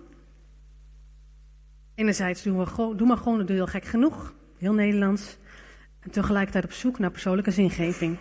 Enerzijds 1.95 2.43
doen 2.43 2.53
we 2.53 3.05
maar 3.05 3.17
gewoon, 3.17 3.45
de 3.45 3.53
heel 3.53 3.67
gek 3.67 3.85
genoeg, 3.85 4.33
heel 4.57 4.73
Nederlands. 4.73 5.37
En 5.99 6.11
tegelijkertijd 6.11 6.63
op 6.63 6.71
zoek 6.71 6.99
naar 6.99 7.11
persoonlijke 7.11 7.51
zingeving. 7.51 8.17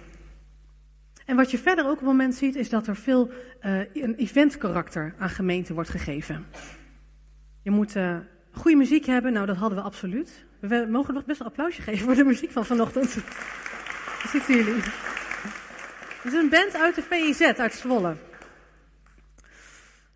En 1.27 1.37
wat 1.37 1.51
je 1.51 1.59
verder 1.59 1.85
ook 1.85 1.91
op 1.91 1.99
het 1.99 2.07
moment 2.07 2.35
ziet, 2.35 2.55
is 2.55 2.69
dat 2.69 2.87
er 2.87 2.97
veel 2.97 3.31
uh, 3.63 3.79
een 3.95 4.15
eventkarakter 4.15 5.15
aan 5.19 5.31
gemeenten 5.31 5.75
wordt 5.75 5.91
gegeven. 5.91 6.47
Je 7.63 7.71
moet 7.71 7.97
uh, 7.97 8.17
goede 8.53 8.77
muziek 8.77 9.07
hebben, 9.07 9.33
nou 9.33 9.47
dat 9.47 9.57
hadden 9.57 9.79
we 9.79 9.85
absoluut. 9.85 10.45
We 10.61 10.87
mogen 10.91 11.15
nog 11.15 11.25
best 11.25 11.41
een 11.41 11.47
applausje 11.47 11.83
geven 11.83 12.05
voor 12.05 12.15
de 12.15 12.25
muziek 12.25 12.51
van 12.51 12.65
vanochtend. 12.65 13.15
Dat 13.15 14.31
zitten 14.31 14.55
jullie. 14.55 14.83
Het 16.23 16.33
is 16.33 16.33
een 16.33 16.49
band 16.49 16.77
uit 16.77 16.95
de 16.95 17.03
VIZ, 17.03 17.41
uit 17.41 17.75
Zwolle. 17.75 18.17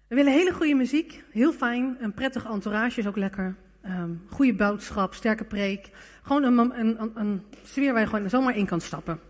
We 0.09 0.15
willen 0.15 0.33
hele 0.33 0.53
goede 0.53 0.75
muziek, 0.75 1.23
heel 1.31 1.53
fijn, 1.53 1.97
een 2.01 2.15
prettig 2.15 2.45
entourage 2.45 3.01
is 3.01 3.07
ook 3.07 3.17
lekker. 3.17 3.57
Um, 3.87 4.23
goede 4.29 4.55
boodschap, 4.55 5.15
sterke 5.15 5.45
preek. 5.45 5.91
Gewoon 6.23 6.43
een, 6.43 6.59
een, 6.59 7.01
een, 7.01 7.11
een 7.15 7.43
sfeer 7.63 7.93
waar 7.93 8.03
je 8.03 8.09
gewoon 8.09 8.31
zomaar 8.31 8.57
in 8.57 8.67
kan 8.67 8.81
stappen. 8.81 9.30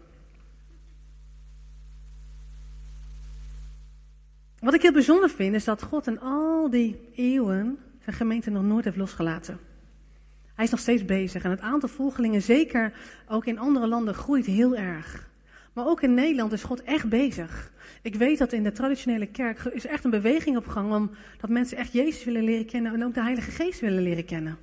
Wat 4.71 4.79
ik 4.79 4.85
heel 4.85 4.95
bijzonder 4.95 5.31
vind, 5.31 5.55
is 5.55 5.65
dat 5.65 5.83
God 5.83 6.07
in 6.07 6.21
al 6.21 6.71
die 6.71 7.01
eeuwen 7.15 7.79
zijn 8.03 8.17
gemeente 8.17 8.51
nog 8.51 8.63
nooit 8.63 8.85
heeft 8.85 8.97
losgelaten. 8.97 9.59
Hij 10.55 10.65
is 10.65 10.71
nog 10.71 10.81
steeds 10.81 11.05
bezig 11.05 11.43
en 11.43 11.51
het 11.51 11.61
aantal 11.61 11.89
volgelingen, 11.89 12.43
zeker 12.43 12.93
ook 13.29 13.47
in 13.47 13.59
andere 13.59 13.87
landen, 13.87 14.15
groeit 14.15 14.47
heel 14.47 14.77
erg. 14.77 15.29
Maar 15.73 15.87
ook 15.87 16.03
in 16.03 16.15
Nederland 16.15 16.53
is 16.53 16.63
God 16.63 16.83
echt 16.83 17.09
bezig. 17.09 17.73
Ik 18.03 18.15
weet 18.15 18.39
dat 18.39 18.53
in 18.53 18.63
de 18.63 18.73
traditionele 18.73 19.27
kerk 19.27 19.65
is 19.65 19.87
echt 19.87 20.05
een 20.05 20.11
beweging 20.11 20.57
op 20.57 20.67
gang 20.67 20.93
om 20.93 21.11
dat 21.41 21.51
mensen 21.51 21.77
echt 21.77 21.93
Jezus 21.93 22.25
willen 22.25 22.45
leren 22.45 22.67
kennen 22.67 22.95
en 22.95 23.05
ook 23.05 23.15
de 23.15 23.23
Heilige 23.23 23.51
Geest 23.51 23.81
willen 23.81 24.03
leren 24.03 24.25
kennen. 24.25 24.59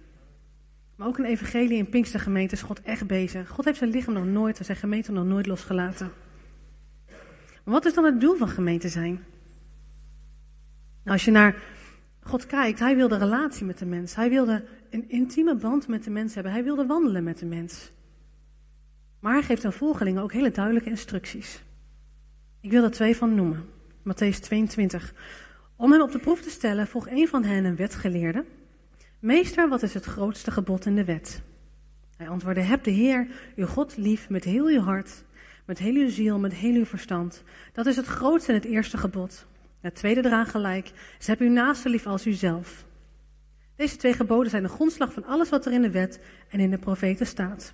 Maar 0.96 1.08
ook 1.08 1.18
in 1.18 1.26
evangelie 1.26 1.78
in 1.78 1.90
Pinkstergemeente 1.90 2.56
is 2.56 2.62
God 2.62 2.82
echt 2.82 3.08
bezig. 3.08 3.50
God 3.50 3.66
heeft 3.66 3.78
zijn 3.78 3.90
lichaam 3.90 4.14
nog 4.14 4.26
nooit 4.26 4.60
en 4.60 4.66
zijn 4.66 4.78
gemeente 4.78 5.12
nog 5.12 5.26
nooit 5.26 5.46
losgelaten. 5.46 6.12
Wat 7.64 7.86
is 7.86 7.94
dan 7.94 8.04
het 8.04 8.22
doel 8.22 8.36
van 8.36 8.50
gemeente 8.50 8.90
zijn? 8.90 9.24
Nou, 11.08 11.20
als 11.20 11.28
je 11.28 11.32
naar 11.32 11.56
God 12.20 12.46
kijkt, 12.46 12.80
hij 12.80 12.96
wilde 12.96 13.18
relatie 13.18 13.66
met 13.66 13.78
de 13.78 13.86
mens. 13.86 14.16
Hij 14.16 14.30
wilde 14.30 14.64
een 14.90 15.10
intieme 15.10 15.56
band 15.56 15.88
met 15.88 16.04
de 16.04 16.10
mens 16.10 16.34
hebben. 16.34 16.52
Hij 16.52 16.64
wilde 16.64 16.86
wandelen 16.86 17.24
met 17.24 17.40
de 17.40 17.46
mens. 17.46 17.92
Maar 19.20 19.34
hij 19.34 19.44
geeft 19.44 19.66
aan 19.66 19.74
volgelingen 19.74 20.24
ook 20.24 20.34
hele 20.34 20.52
duidelijke 20.52 20.90
instructies. 20.90 21.64
Ik 22.62 22.72
wil 22.72 22.84
er 22.84 22.92
twee 22.92 23.16
van 23.16 23.36
noemen. 23.36 23.66
Matthäus 24.00 24.40
22. 24.40 25.14
Om 25.76 25.92
hem 25.92 26.02
op 26.02 26.12
de 26.12 26.20
proef 26.20 26.42
te 26.42 26.50
stellen, 26.50 26.88
vroeg 26.88 27.10
een 27.10 27.28
van 27.28 27.44
hen 27.44 27.66
een 27.66 27.76
wetgeleerde. 27.76 28.46
Meester, 29.20 29.70
wat 29.70 29.84
is 29.84 29.94
het 29.94 30.06
grootste 30.06 30.52
gebod 30.52 30.86
in 30.86 30.96
de 30.96 31.06
wet? 31.06 31.42
Hij 32.18 32.30
antwoordde, 32.30 32.62
heb 32.62 32.84
de 32.84 32.92
Heer, 32.92 33.28
uw 33.56 33.66
God, 33.66 33.98
lief 33.98 34.30
met 34.30 34.44
heel 34.44 34.66
uw 34.66 34.82
hart, 34.82 35.24
met 35.66 35.78
heel 35.78 35.96
uw 35.96 36.10
ziel, 36.10 36.40
met 36.40 36.54
heel 36.54 36.74
uw 36.74 36.86
verstand. 36.86 37.44
Dat 37.74 37.86
is 37.86 37.96
het 37.96 38.06
grootste 38.06 38.52
en 38.52 38.58
het 38.58 38.68
eerste 38.68 38.98
gebod. 38.98 39.48
Het 39.80 39.96
tweede 39.96 40.26
eraan 40.26 40.46
gelijk 40.46 40.92
is, 41.20 41.28
heb 41.28 41.40
uw 41.40 41.50
naaste 41.50 41.90
lief 41.90 42.06
als 42.06 42.28
uzelf. 42.28 42.86
Deze 43.76 43.96
twee 43.96 44.14
geboden 44.14 44.50
zijn 44.50 44.64
de 44.64 44.70
grondslag 44.70 45.14
van 45.14 45.26
alles 45.26 45.50
wat 45.50 45.66
er 45.66 45.72
in 45.72 45.82
de 45.82 45.92
wet 45.92 46.20
en 46.50 46.60
in 46.60 46.70
de 46.70 46.78
profeten 46.78 47.28
staat. 47.28 47.74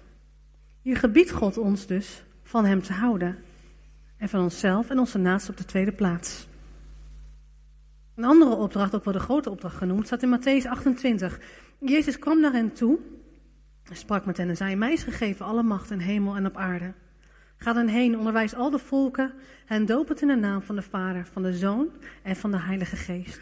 Hier 0.82 0.98
gebiedt 0.98 1.32
God 1.32 1.58
ons 1.58 1.86
dus 1.86 2.24
van 2.44 2.66
hem 2.66 2.82
te 2.82 2.94
houden. 2.94 3.38
En 4.18 4.30
van 4.30 4.42
onszelf 4.42 4.90
en 4.90 5.00
onze 5.00 5.18
naaste 5.18 5.52
op 5.52 5.58
de 5.58 5.66
tweede 5.66 5.92
plaats. 5.92 6.48
Een 8.16 8.24
andere 8.24 8.56
opdracht, 8.56 8.96
ook 8.96 9.04
wel 9.04 9.14
de 9.14 9.20
grote 9.20 9.50
opdracht 9.50 9.76
genoemd, 9.76 10.06
staat 10.06 10.24
in 10.24 10.40
Matthäus 10.40 10.68
28. 10.68 11.40
Jezus 11.80 12.20
kwam 12.20 12.40
naar 12.40 12.52
hen 12.52 12.74
toe 12.74 13.00
en 13.90 13.96
sprak 13.96 14.26
met 14.26 14.38
hen 14.38 14.50
en 14.50 14.58
zei, 14.58 14.76
mij 14.76 14.94
is 14.94 15.04
gegeven 15.04 15.46
alle 15.46 15.64
macht 15.64 15.92
in 15.92 16.00
hemel 16.00 16.36
en 16.36 16.46
op 16.46 16.58
aarde. 16.58 16.94
Ga 17.58 17.74
dan 17.74 17.88
heen, 17.88 18.18
onderwijs 18.18 18.56
al 18.56 18.70
de 18.70 18.80
volken, 18.80 19.34
en 19.68 19.86
doop 19.86 20.08
het 20.08 20.22
in 20.22 20.28
de 20.28 20.36
naam 20.36 20.62
van 20.62 20.76
de 20.76 20.82
Vader, 20.82 21.26
van 21.32 21.42
de 21.42 21.54
Zoon 21.54 21.90
en 22.24 22.36
van 22.36 22.52
de 22.52 22.60
Heilige 22.60 22.96
Geest. 22.96 23.40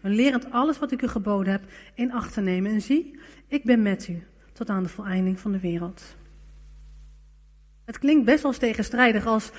En 0.00 0.14
lerend 0.14 0.50
alles 0.50 0.78
wat 0.78 0.92
ik 0.92 1.02
u 1.02 1.08
geboden 1.08 1.52
heb 1.52 1.62
in 1.94 2.12
acht 2.12 2.32
te 2.32 2.40
nemen. 2.40 2.70
En 2.70 2.82
zie, 2.82 3.18
ik 3.48 3.64
ben 3.64 3.82
met 3.82 4.08
u 4.08 4.22
tot 4.52 4.70
aan 4.70 4.82
de 4.82 4.88
voleinding 4.88 5.40
van 5.40 5.52
de 5.52 5.60
wereld. 5.60 6.16
Het 7.84 7.98
klinkt 7.98 8.24
best 8.24 8.42
wel 8.42 8.52
tegenstrijdig 8.52 9.26
als 9.26 9.50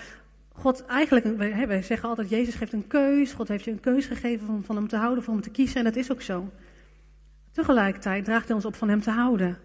God 0.54 0.86
eigenlijk, 0.86 1.38
wij, 1.38 1.82
zeggen 1.82 2.10
altijd, 2.10 2.30
Jezus 2.30 2.56
geeft 2.56 2.74
een 2.74 2.88
keus. 2.88 3.34
God 3.34 3.48
heeft 3.48 3.64
je 3.64 3.72
een 3.72 3.80
keus 3.80 4.06
gegeven 4.06 4.48
van, 4.48 4.64
van 4.64 4.76
hem 4.76 4.88
te 4.88 4.98
houden, 4.98 5.24
van 5.24 5.34
hem 5.34 5.44
te 5.44 5.50
kiezen. 5.50 5.78
En 5.78 5.84
dat 5.84 5.96
is 5.96 6.12
ook 6.12 6.22
zo. 6.22 6.50
Tegelijkertijd 7.52 8.26
draagt 8.26 8.46
hij 8.46 8.56
ons 8.56 8.66
op 8.66 8.76
van 8.76 8.90
hem 8.90 9.02
te 9.02 9.12
houden. 9.12 9.58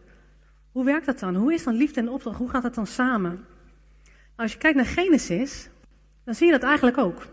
Hoe 0.72 0.84
werkt 0.84 1.06
dat 1.06 1.18
dan? 1.18 1.34
Hoe 1.34 1.54
is 1.54 1.64
dan 1.64 1.74
liefde 1.74 2.00
en 2.00 2.08
opdracht? 2.08 2.38
Hoe 2.38 2.48
gaat 2.48 2.62
dat 2.62 2.74
dan 2.74 2.86
samen? 2.86 3.44
Als 4.40 4.52
je 4.52 4.58
kijkt 4.58 4.76
naar 4.76 4.86
Genesis, 4.86 5.68
dan 6.24 6.34
zie 6.34 6.46
je 6.46 6.52
dat 6.52 6.62
eigenlijk 6.62 6.98
ook. 6.98 7.26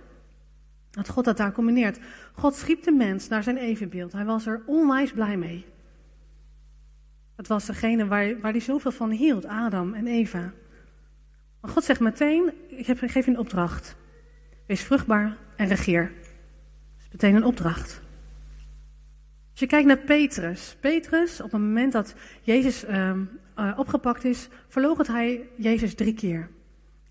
Dat 0.92 1.10
God 1.10 1.26
dat 1.26 1.38
daar 1.38 1.52
combineert. 1.52 2.00
God 2.34 2.56
schiep 2.56 2.84
de 2.84 2.92
mens 2.92 3.28
naar 3.28 3.44
zijn 3.44 3.58
evenbeeld. 3.58 4.12
Hij 4.12 4.26
was 4.26 4.46
er 4.46 4.64
onwijs 4.66 5.12
blij 5.12 5.38
mee. 5.38 5.66
Het 7.36 7.48
was 7.48 7.66
degene 7.66 8.08
waar, 8.08 8.40
waar 8.40 8.52
hij 8.52 8.62
zoveel 8.62 8.92
van 8.92 9.10
hield, 9.10 9.46
Adam 9.46 9.94
en 9.94 10.08
Eva. 10.08 10.54
Maar 11.62 11.72
God 11.72 11.84
zegt 11.84 12.00
meteen, 12.00 12.54
ik, 12.68 12.86
geef 12.86 13.26
je 13.26 13.32
een 13.32 13.40
opdracht. 13.40 13.96
Wees 14.66 14.82
vruchtbaar 14.82 15.38
en 15.56 15.68
regeer. 15.68 16.04
Dat 16.04 17.06
is 17.06 17.12
meteen 17.12 17.36
een 17.36 17.46
opdracht. 17.46 18.02
Als 19.52 19.60
je 19.60 19.66
kijkt 19.66 19.88
naar 19.88 19.98
Petrus. 19.98 20.78
Petrus, 20.80 21.42
op 21.42 21.52
het 21.52 21.62
moment 21.62 21.92
dat 21.92 22.16
Jezus 22.42 22.86
uh, 22.86 23.14
opgepakt 23.76 24.24
is, 24.24 24.48
verloochent 24.68 25.08
hij 25.08 25.50
Jezus 25.58 25.96
drie 25.96 26.14
keer. 26.14 26.56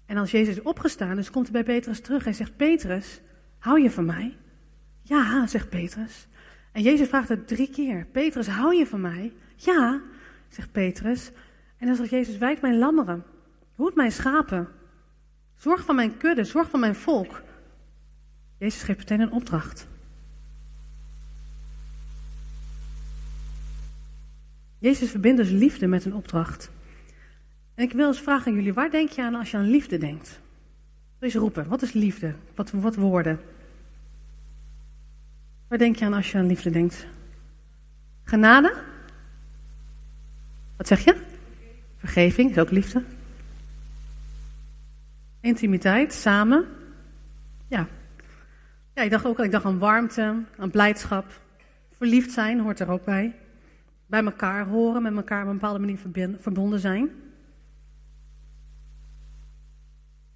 En 0.06 0.16
als 0.16 0.30
Jezus 0.30 0.56
is 0.56 0.62
opgestaan 0.62 1.18
is, 1.18 1.30
komt 1.30 1.50
hij 1.50 1.62
bij 1.62 1.74
Petrus 1.74 2.00
terug. 2.00 2.24
Hij 2.24 2.32
zegt, 2.32 2.56
Petrus, 2.56 3.20
hou 3.58 3.80
je 3.80 3.90
van 3.90 4.04
mij? 4.04 4.36
Ja, 5.02 5.46
zegt 5.46 5.68
Petrus. 5.68 6.26
En 6.72 6.82
Jezus 6.82 7.08
vraagt 7.08 7.28
het 7.28 7.48
drie 7.48 7.70
keer. 7.70 8.06
Petrus, 8.12 8.46
hou 8.46 8.74
je 8.74 8.86
van 8.86 9.00
mij? 9.00 9.32
Ja, 9.56 10.00
zegt 10.48 10.72
Petrus. 10.72 11.30
En 11.78 11.86
dan 11.86 11.96
zegt 11.96 12.10
Jezus, 12.10 12.38
wijk 12.38 12.60
mijn 12.60 12.78
lammeren. 12.78 13.24
Hoed 13.74 13.94
mijn 13.94 14.12
schapen. 14.12 14.68
Zorg 15.54 15.84
van 15.84 15.94
mijn 15.94 16.16
kudde, 16.16 16.44
zorg 16.44 16.70
van 16.70 16.80
mijn 16.80 16.94
volk. 16.94 17.42
Jezus 18.58 18.82
geeft 18.82 18.98
meteen 18.98 19.20
een 19.20 19.32
opdracht. 19.32 19.88
Jezus 24.78 25.10
verbindt 25.10 25.36
dus 25.36 25.50
liefde 25.50 25.86
met 25.86 26.04
een 26.04 26.14
opdracht. 26.14 26.70
En 27.76 27.84
ik 27.84 27.92
wil 27.92 28.06
eens 28.06 28.20
vragen 28.20 28.46
aan 28.46 28.54
jullie, 28.54 28.72
waar 28.72 28.90
denk 28.90 29.10
je 29.10 29.22
aan 29.22 29.34
als 29.34 29.50
je 29.50 29.56
aan 29.56 29.70
liefde 29.70 29.98
denkt? 29.98 30.40
Eens 31.18 31.34
roepen, 31.34 31.68
wat 31.68 31.82
is 31.82 31.92
liefde? 31.92 32.34
Wat, 32.54 32.70
wat 32.70 32.94
woorden? 32.94 33.40
Waar 35.68 35.78
denk 35.78 35.96
je 35.96 36.04
aan 36.04 36.12
als 36.12 36.30
je 36.30 36.38
aan 36.38 36.46
liefde 36.46 36.70
denkt? 36.70 37.06
Genade? 38.24 38.74
Wat 40.76 40.86
zeg 40.86 41.04
je? 41.04 41.16
Vergeving 41.96 42.50
is 42.50 42.58
ook 42.58 42.70
liefde. 42.70 43.02
Intimiteit, 45.40 46.12
samen. 46.12 46.66
Ja. 47.68 47.86
Ja, 48.94 49.02
ik 49.02 49.10
dacht 49.10 49.24
ook 49.24 49.38
ik 49.38 49.50
dacht 49.50 49.64
aan 49.64 49.78
warmte, 49.78 50.42
aan 50.58 50.70
blijdschap. 50.70 51.40
Verliefd 51.96 52.32
zijn 52.32 52.60
hoort 52.60 52.80
er 52.80 52.90
ook 52.90 53.04
bij. 53.04 53.34
Bij 54.06 54.24
elkaar 54.24 54.66
horen, 54.66 55.02
met 55.02 55.16
elkaar 55.16 55.42
op 55.42 55.48
een 55.48 55.54
bepaalde 55.54 55.78
manier 55.78 55.98
verbonden 56.38 56.80
zijn. 56.80 57.10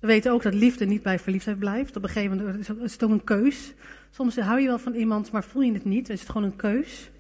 We 0.00 0.06
weten 0.06 0.32
ook 0.32 0.42
dat 0.42 0.54
liefde 0.54 0.86
niet 0.86 1.02
bij 1.02 1.18
verliefdheid 1.18 1.58
blijft. 1.58 1.96
Op 1.96 2.02
een 2.02 2.08
gegeven 2.08 2.36
moment 2.36 2.68
is 2.80 2.92
het 2.92 3.04
ook 3.04 3.10
een 3.10 3.24
keus. 3.24 3.74
Soms 4.10 4.36
hou 4.36 4.60
je 4.60 4.66
wel 4.66 4.78
van 4.78 4.94
iemand, 4.94 5.30
maar 5.30 5.44
voel 5.44 5.62
je 5.62 5.72
het 5.72 5.84
niet. 5.84 6.08
Is 6.08 6.20
het 6.20 6.30
gewoon 6.30 6.46
een 6.46 6.56
keus. 6.56 7.10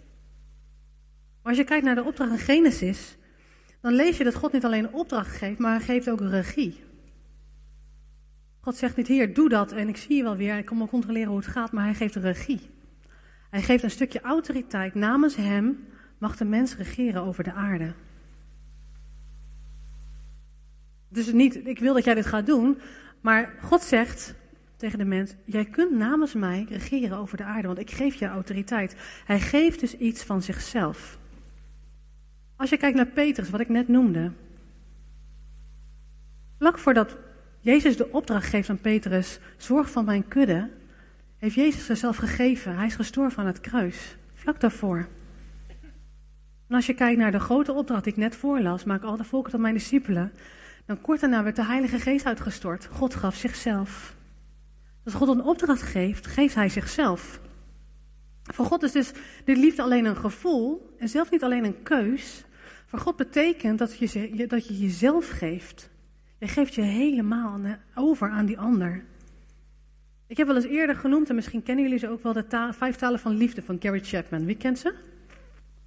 Maar 1.42 1.52
als 1.52 1.56
je 1.56 1.64
kijkt 1.64 1.84
naar 1.84 1.94
de 1.94 2.04
opdracht 2.04 2.30
in 2.30 2.38
Genesis, 2.38 3.16
dan 3.80 3.92
lees 3.92 4.16
je 4.16 4.24
dat 4.24 4.34
God 4.34 4.52
niet 4.52 4.64
alleen 4.64 4.84
een 4.84 4.94
opdracht 4.94 5.36
geeft, 5.36 5.58
maar 5.58 5.70
hij 5.70 5.84
geeft 5.84 6.10
ook 6.10 6.20
regie. 6.20 6.80
God 8.60 8.76
zegt 8.76 8.96
niet, 8.96 9.06
hier, 9.06 9.34
doe 9.34 9.48
dat 9.48 9.72
en 9.72 9.88
ik 9.88 9.96
zie 9.96 10.16
je 10.16 10.22
wel 10.22 10.36
weer, 10.36 10.58
ik 10.58 10.66
kom 10.66 10.78
wel 10.78 10.88
controleren 10.88 11.28
hoe 11.28 11.38
het 11.38 11.46
gaat, 11.46 11.72
maar 11.72 11.84
hij 11.84 11.94
geeft 11.94 12.14
de 12.14 12.20
regie. 12.20 12.60
Hij 13.50 13.62
geeft 13.62 13.82
een 13.82 13.90
stukje 13.90 14.20
autoriteit. 14.20 14.94
Namens 14.94 15.36
hem 15.36 15.86
mag 16.18 16.36
de 16.36 16.44
mens 16.44 16.76
regeren 16.76 17.22
over 17.22 17.44
de 17.44 17.52
aarde. 17.52 17.92
Dus 21.24 21.32
niet, 21.32 21.66
ik 21.66 21.78
wil 21.78 21.94
dat 21.94 22.04
jij 22.04 22.14
dit 22.14 22.26
gaat 22.26 22.46
doen, 22.46 22.78
maar 23.20 23.54
God 23.62 23.82
zegt 23.82 24.34
tegen 24.76 24.98
de 24.98 25.04
mens, 25.04 25.34
jij 25.44 25.64
kunt 25.64 25.90
namens 25.90 26.32
mij 26.32 26.66
regeren 26.68 27.18
over 27.18 27.36
de 27.36 27.44
aarde, 27.44 27.66
want 27.66 27.78
ik 27.78 27.90
geef 27.90 28.14
je 28.14 28.26
autoriteit. 28.26 28.96
Hij 29.24 29.40
geeft 29.40 29.80
dus 29.80 29.96
iets 29.96 30.22
van 30.22 30.42
zichzelf. 30.42 31.18
Als 32.56 32.70
je 32.70 32.76
kijkt 32.76 32.96
naar 32.96 33.06
Petrus, 33.06 33.50
wat 33.50 33.60
ik 33.60 33.68
net 33.68 33.88
noemde. 33.88 34.32
Vlak 36.58 36.78
voordat 36.78 37.16
Jezus 37.60 37.96
de 37.96 38.12
opdracht 38.12 38.48
geeft 38.48 38.70
aan 38.70 38.80
Petrus, 38.80 39.38
zorg 39.56 39.90
van 39.90 40.04
mijn 40.04 40.28
kudde, 40.28 40.68
heeft 41.38 41.54
Jezus 41.54 41.86
zichzelf 41.86 42.16
gegeven. 42.16 42.76
Hij 42.76 42.86
is 42.86 42.94
gestorven 42.94 43.38
aan 43.38 43.46
het 43.46 43.60
kruis, 43.60 44.16
vlak 44.34 44.60
daarvoor. 44.60 45.08
En 46.68 46.76
als 46.76 46.86
je 46.86 46.94
kijkt 46.94 47.18
naar 47.18 47.32
de 47.32 47.40
grote 47.40 47.72
opdracht 47.72 48.04
die 48.04 48.12
ik 48.12 48.18
net 48.18 48.36
voorlas, 48.36 48.84
maak 48.84 49.02
al 49.02 49.16
de 49.16 49.24
volken 49.24 49.50
tot 49.50 49.60
mijn 49.60 49.74
discipelen, 49.74 50.32
dan 50.86 51.00
kort 51.00 51.20
daarna 51.20 51.42
werd 51.42 51.56
de 51.56 51.64
Heilige 51.64 51.98
Geest 51.98 52.26
uitgestort. 52.26 52.88
God 52.92 53.14
gaf 53.14 53.34
zichzelf. 53.34 54.16
Als 55.04 55.14
God 55.14 55.28
een 55.28 55.42
opdracht 55.42 55.82
geeft, 55.82 56.26
geeft 56.26 56.54
hij 56.54 56.68
zichzelf. 56.68 57.40
Voor 58.42 58.64
God 58.64 58.82
is 58.82 58.92
dus 58.92 59.12
de 59.44 59.56
liefde 59.56 59.82
alleen 59.82 60.04
een 60.04 60.16
gevoel 60.16 60.94
en 60.98 61.08
zelf 61.08 61.30
niet 61.30 61.42
alleen 61.42 61.64
een 61.64 61.82
keus. 61.82 62.44
Voor 62.86 62.98
God 62.98 63.16
betekent 63.16 63.78
dat 63.78 63.98
je, 63.98 64.46
dat 64.48 64.66
je 64.66 64.78
jezelf 64.78 65.28
geeft. 65.28 65.90
Je 66.38 66.48
geeft 66.48 66.74
je 66.74 66.82
helemaal 66.82 67.60
over 67.94 68.30
aan 68.30 68.46
die 68.46 68.58
ander. 68.58 69.04
Ik 70.26 70.36
heb 70.36 70.46
wel 70.46 70.56
eens 70.56 70.64
eerder 70.64 70.96
genoemd, 70.96 71.28
en 71.28 71.34
misschien 71.34 71.62
kennen 71.62 71.84
jullie 71.84 71.98
ze 71.98 72.08
ook 72.08 72.22
wel, 72.22 72.32
de 72.32 72.68
vijf 72.70 72.96
talen 72.96 73.18
van 73.18 73.36
liefde 73.36 73.62
van 73.62 73.76
Gary 73.80 74.00
Chapman. 74.02 74.44
Wie 74.44 74.56
kent 74.56 74.78
ze? 74.78 74.94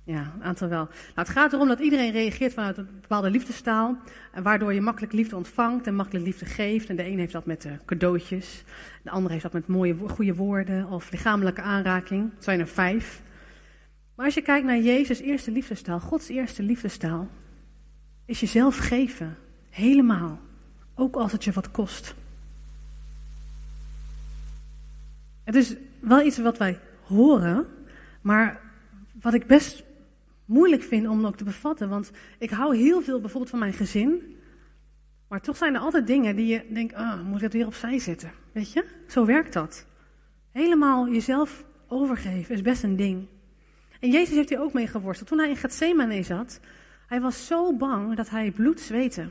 Ja, 0.05 0.31
een 0.35 0.43
aantal 0.43 0.67
wel. 0.67 0.83
Nou, 0.85 1.11
het 1.13 1.29
gaat 1.29 1.53
erom 1.53 1.67
dat 1.67 1.79
iedereen 1.79 2.11
reageert 2.11 2.53
vanuit 2.53 2.77
een 2.77 2.87
bepaalde 3.01 3.29
liefdestaal. 3.29 3.97
En 4.31 4.43
waardoor 4.43 4.73
je 4.73 4.81
makkelijk 4.81 5.13
liefde 5.13 5.35
ontvangt 5.35 5.87
en 5.87 5.95
makkelijk 5.95 6.25
liefde 6.25 6.45
geeft. 6.45 6.89
En 6.89 6.95
de 6.95 7.05
een 7.05 7.19
heeft 7.19 7.31
dat 7.31 7.45
met 7.45 7.65
uh, 7.65 7.71
cadeautjes. 7.85 8.63
De 9.01 9.09
ander 9.09 9.31
heeft 9.31 9.43
dat 9.43 9.53
met 9.53 9.67
mooie, 9.67 9.95
goede 10.07 10.35
woorden 10.35 10.87
of 10.87 11.11
lichamelijke 11.11 11.61
aanraking. 11.61 12.31
Het 12.35 12.43
zijn 12.43 12.59
er 12.59 12.67
vijf. 12.67 13.21
Maar 14.15 14.25
als 14.25 14.35
je 14.35 14.41
kijkt 14.41 14.65
naar 14.65 14.79
Jezus' 14.79 15.19
eerste 15.19 15.51
liefdestaal, 15.51 15.99
Gods 15.99 16.29
eerste 16.29 16.63
liefdestaal, 16.63 17.27
is 18.25 18.39
jezelf 18.39 18.77
geven. 18.77 19.37
Helemaal. 19.69 20.39
Ook 20.95 21.15
als 21.15 21.31
het 21.31 21.43
je 21.43 21.51
wat 21.51 21.71
kost. 21.71 22.15
Het 25.43 25.55
is 25.55 25.75
wel 25.99 26.21
iets 26.21 26.37
wat 26.37 26.57
wij 26.57 26.79
horen, 27.03 27.65
maar 28.21 28.59
wat 29.21 29.33
ik 29.33 29.47
best 29.47 29.83
moeilijk 30.45 30.83
vind 30.83 31.07
om 31.07 31.25
ook 31.25 31.37
te 31.37 31.43
bevatten. 31.43 31.89
Want 31.89 32.11
ik 32.39 32.49
hou 32.49 32.77
heel 32.77 33.01
veel 33.01 33.19
bijvoorbeeld 33.19 33.49
van 33.49 33.59
mijn 33.59 33.73
gezin. 33.73 34.37
Maar 35.27 35.41
toch 35.41 35.57
zijn 35.57 35.73
er 35.73 35.79
altijd 35.79 36.07
dingen 36.07 36.35
die 36.35 36.45
je 36.45 36.65
denkt, 36.69 36.93
ah, 36.93 37.21
moet 37.21 37.35
ik 37.35 37.41
dat 37.41 37.53
weer 37.53 37.65
opzij 37.65 37.99
zetten? 37.99 38.31
Weet 38.51 38.73
je? 38.73 38.85
Zo 39.07 39.25
werkt 39.25 39.53
dat. 39.53 39.85
Helemaal 40.51 41.09
jezelf 41.09 41.65
overgeven 41.87 42.55
is 42.55 42.61
best 42.61 42.83
een 42.83 42.95
ding. 42.95 43.27
En 43.99 44.11
Jezus 44.11 44.35
heeft 44.35 44.49
hier 44.49 44.61
ook 44.61 44.73
mee 44.73 44.87
geworsteld. 44.87 45.29
Toen 45.29 45.39
hij 45.39 45.49
in 45.49 45.57
Gethsemane 45.57 46.23
zat, 46.23 46.59
hij 47.07 47.21
was 47.21 47.47
zo 47.47 47.75
bang 47.75 48.15
dat 48.15 48.29
hij 48.29 48.51
bloed 48.51 48.79
zweette. 48.79 49.29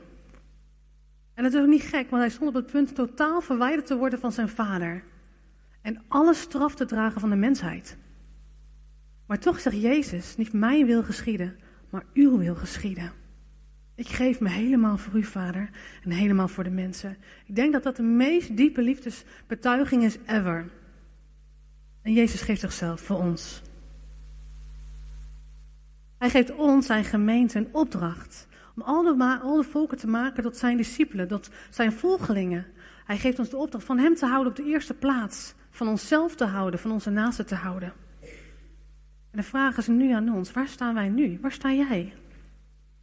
En 1.34 1.44
het 1.44 1.54
is 1.54 1.60
ook 1.60 1.66
niet 1.66 1.82
gek, 1.82 2.10
want 2.10 2.22
hij 2.22 2.30
stond 2.30 2.48
op 2.48 2.54
het 2.54 2.72
punt 2.72 2.94
totaal 2.94 3.40
verwijderd 3.40 3.86
te 3.86 3.96
worden 3.96 4.18
van 4.18 4.32
zijn 4.32 4.48
vader. 4.48 5.04
En 5.82 6.02
alle 6.08 6.34
straf 6.34 6.74
te 6.74 6.84
dragen 6.84 7.20
van 7.20 7.30
de 7.30 7.36
mensheid. 7.36 7.96
Maar 9.32 9.40
toch 9.40 9.60
zegt 9.60 9.80
Jezus, 9.80 10.36
niet 10.36 10.52
mijn 10.52 10.86
wil 10.86 11.02
geschieden, 11.02 11.56
maar 11.90 12.04
uw 12.14 12.38
wil 12.38 12.54
geschieden. 12.54 13.12
Ik 13.94 14.08
geef 14.08 14.40
me 14.40 14.48
helemaal 14.48 14.96
voor 14.98 15.14
u, 15.14 15.24
vader, 15.24 15.70
en 16.02 16.10
helemaal 16.10 16.48
voor 16.48 16.64
de 16.64 16.70
mensen. 16.70 17.16
Ik 17.46 17.54
denk 17.54 17.72
dat 17.72 17.82
dat 17.82 17.96
de 17.96 18.02
meest 18.02 18.56
diepe 18.56 18.82
liefdesbetuiging 18.82 20.02
is 20.02 20.18
ever. 20.26 20.70
En 22.02 22.12
Jezus 22.12 22.40
geeft 22.40 22.60
zichzelf 22.60 23.00
voor 23.00 23.16
ons. 23.16 23.62
Hij 26.18 26.30
geeft 26.30 26.54
ons, 26.54 26.86
zijn 26.86 27.04
gemeente, 27.04 27.58
een 27.58 27.74
opdracht 27.74 28.46
om 28.76 28.82
al 28.82 29.02
de, 29.02 29.38
al 29.42 29.56
de 29.56 29.68
volken 29.68 29.98
te 29.98 30.06
maken 30.06 30.42
tot 30.42 30.56
zijn 30.56 30.76
discipelen, 30.76 31.28
tot 31.28 31.50
zijn 31.70 31.92
volgelingen. 31.92 32.66
Hij 33.04 33.18
geeft 33.18 33.38
ons 33.38 33.50
de 33.50 33.56
opdracht 33.56 33.84
van 33.84 33.98
hem 33.98 34.14
te 34.14 34.26
houden 34.26 34.52
op 34.52 34.56
de 34.56 34.70
eerste 34.70 34.94
plaats, 34.94 35.54
van 35.70 35.88
onszelf 35.88 36.34
te 36.34 36.44
houden, 36.44 36.80
van 36.80 36.90
onze 36.90 37.10
naasten 37.10 37.46
te 37.46 37.54
houden. 37.54 37.92
En 39.32 39.38
de 39.38 39.42
vraag 39.42 39.76
is 39.76 39.86
nu 39.86 40.12
aan 40.12 40.34
ons, 40.34 40.52
waar 40.52 40.68
staan 40.68 40.94
wij 40.94 41.08
nu? 41.08 41.38
Waar 41.40 41.52
sta 41.52 41.72
jij? 41.72 42.12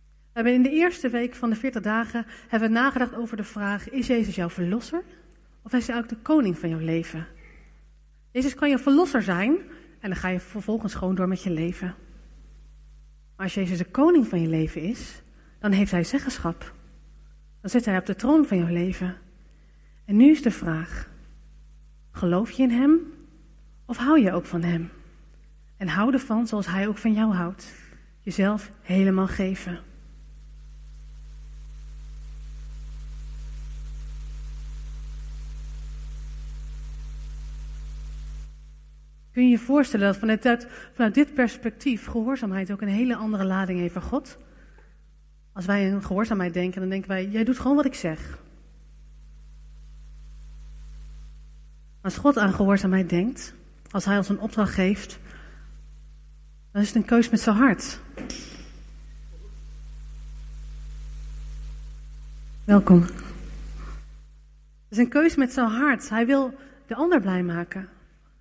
We 0.04 0.36
hebben 0.36 0.54
in 0.54 0.64
de 0.64 0.70
eerste 0.70 1.10
week 1.10 1.36
van 1.36 1.50
de 1.50 1.56
40 1.56 1.82
dagen 1.82 2.26
hebben 2.48 2.70
we 2.70 2.76
nagedacht 2.76 3.16
over 3.16 3.38
de 3.38 3.44
vraag, 3.44 3.90
is 3.90 4.08
Jezus 4.08 4.36
jouw 4.36 4.50
verlosser? 4.50 5.04
Of 5.62 5.74
is 5.74 5.88
hij 5.88 5.98
ook 5.98 6.10
de 6.10 6.18
koning 6.22 6.58
van 6.58 6.70
jouw 6.70 6.80
leven? 6.80 7.28
Jezus 8.32 8.56
kan 8.56 8.70
je 8.70 8.80
verlosser 8.80 9.24
zijn 9.24 9.58
en 10.00 10.10
dan 10.10 10.16
ga 10.16 10.28
je 10.28 10.40
vervolgens 10.40 10.94
gewoon 10.94 11.16
door 11.16 11.28
met 11.28 11.44
je 11.44 11.50
leven. 11.50 11.96
Maar 13.36 13.46
als 13.46 13.54
Jezus 13.54 13.78
de 13.78 13.86
koning 13.86 14.28
van 14.28 14.42
je 14.42 14.48
leven 14.48 14.82
is, 14.82 15.22
dan 15.60 15.72
heeft 15.72 15.92
hij 15.92 16.04
zeggenschap. 16.04 16.74
Dan 17.62 17.70
zit 17.70 17.86
hij 17.86 17.98
op 17.98 18.06
de 18.06 18.16
troon 18.16 18.46
van 18.46 18.58
jouw 18.58 18.74
leven. 18.74 19.16
En 20.06 20.16
nu 20.16 20.30
is 20.32 20.42
de 20.42 20.52
vraag: 20.52 21.10
geloof 22.12 22.52
je 22.52 22.64
in 22.64 22.72
hem 22.72 23.00
of 23.86 23.98
hou 23.98 24.20
je 24.20 24.32
ook 24.32 24.46
van 24.46 24.64
hem? 24.64 24.90
En 25.80 25.88
hou 25.88 26.14
ervan 26.14 26.48
zoals 26.48 26.68
hij 26.68 26.88
ook 26.88 26.98
van 26.98 27.14
jou 27.14 27.34
houdt. 27.34 27.74
Jezelf 28.20 28.72
helemaal 28.82 29.28
geven. 29.28 29.80
Kun 39.32 39.44
je 39.44 39.50
je 39.50 39.60
voorstellen 39.60 40.06
dat 40.06 40.18
vanuit, 40.18 40.68
vanuit 40.94 41.14
dit 41.14 41.34
perspectief 41.34 42.06
gehoorzaamheid 42.06 42.72
ook 42.72 42.82
een 42.82 42.88
hele 42.88 43.16
andere 43.16 43.46
lading 43.46 43.80
heeft 43.80 43.94
van 43.94 44.02
God? 44.02 44.38
Als 45.54 45.66
wij 45.66 45.94
aan 45.94 46.04
gehoorzaamheid 46.04 46.54
denken, 46.54 46.80
dan 46.80 46.90
denken 46.90 47.10
wij, 47.10 47.28
jij 47.28 47.44
doet 47.44 47.60
gewoon 47.60 47.76
wat 47.76 47.86
ik 47.86 47.94
zeg. 47.94 48.40
Als 52.02 52.18
God 52.18 52.38
aan 52.38 52.54
gehoorzaamheid 52.54 53.10
denkt, 53.10 53.54
als 53.92 54.06
Hij 54.06 54.18
ons 54.18 54.30
een 54.30 54.40
opdracht 54.40 54.74
geeft, 54.74 55.20
dan 56.72 56.82
is 56.82 56.88
het 56.88 56.96
een 56.96 57.06
keus 57.06 57.30
met 57.30 57.40
zijn 57.40 57.56
hart. 57.56 58.00
Welkom. 62.64 63.02
Het 63.02 64.98
is 64.98 64.98
een 64.98 65.10
keus 65.10 65.36
met 65.36 65.54
zijn 65.54 65.68
hart. 65.68 66.10
Hij 66.10 66.26
wil 66.26 66.54
de 66.88 66.96
ander 66.96 67.22
blij 67.22 67.44
maken. 67.44 67.90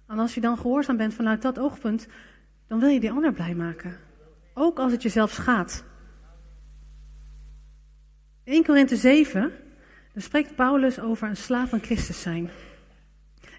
En 0.06 0.18
als 0.18 0.34
je 0.34 0.40
dan 0.40 0.58
gehoorzaam 0.58 0.96
bent 0.96 1.14
vanuit 1.14 1.42
dat 1.42 1.58
oogpunt, 1.58 2.06
dan 2.66 2.80
wil 2.80 2.88
je 2.88 3.00
die 3.00 3.10
ander 3.10 3.32
blij 3.32 3.54
maken. 3.54 3.96
Ook 4.54 4.78
als 4.78 4.92
het 4.92 5.02
jezelf 5.02 5.30
schaadt. 5.30 5.84
In 8.44 8.52
1 8.52 8.64
Korinthe 8.64 8.96
7, 8.96 9.52
dan 10.12 10.22
spreekt 10.22 10.54
Paulus 10.54 11.00
over 11.00 11.28
een 11.28 11.36
slaaf 11.36 11.68
van 11.68 11.80
Christus 11.80 12.22
zijn. 12.22 12.50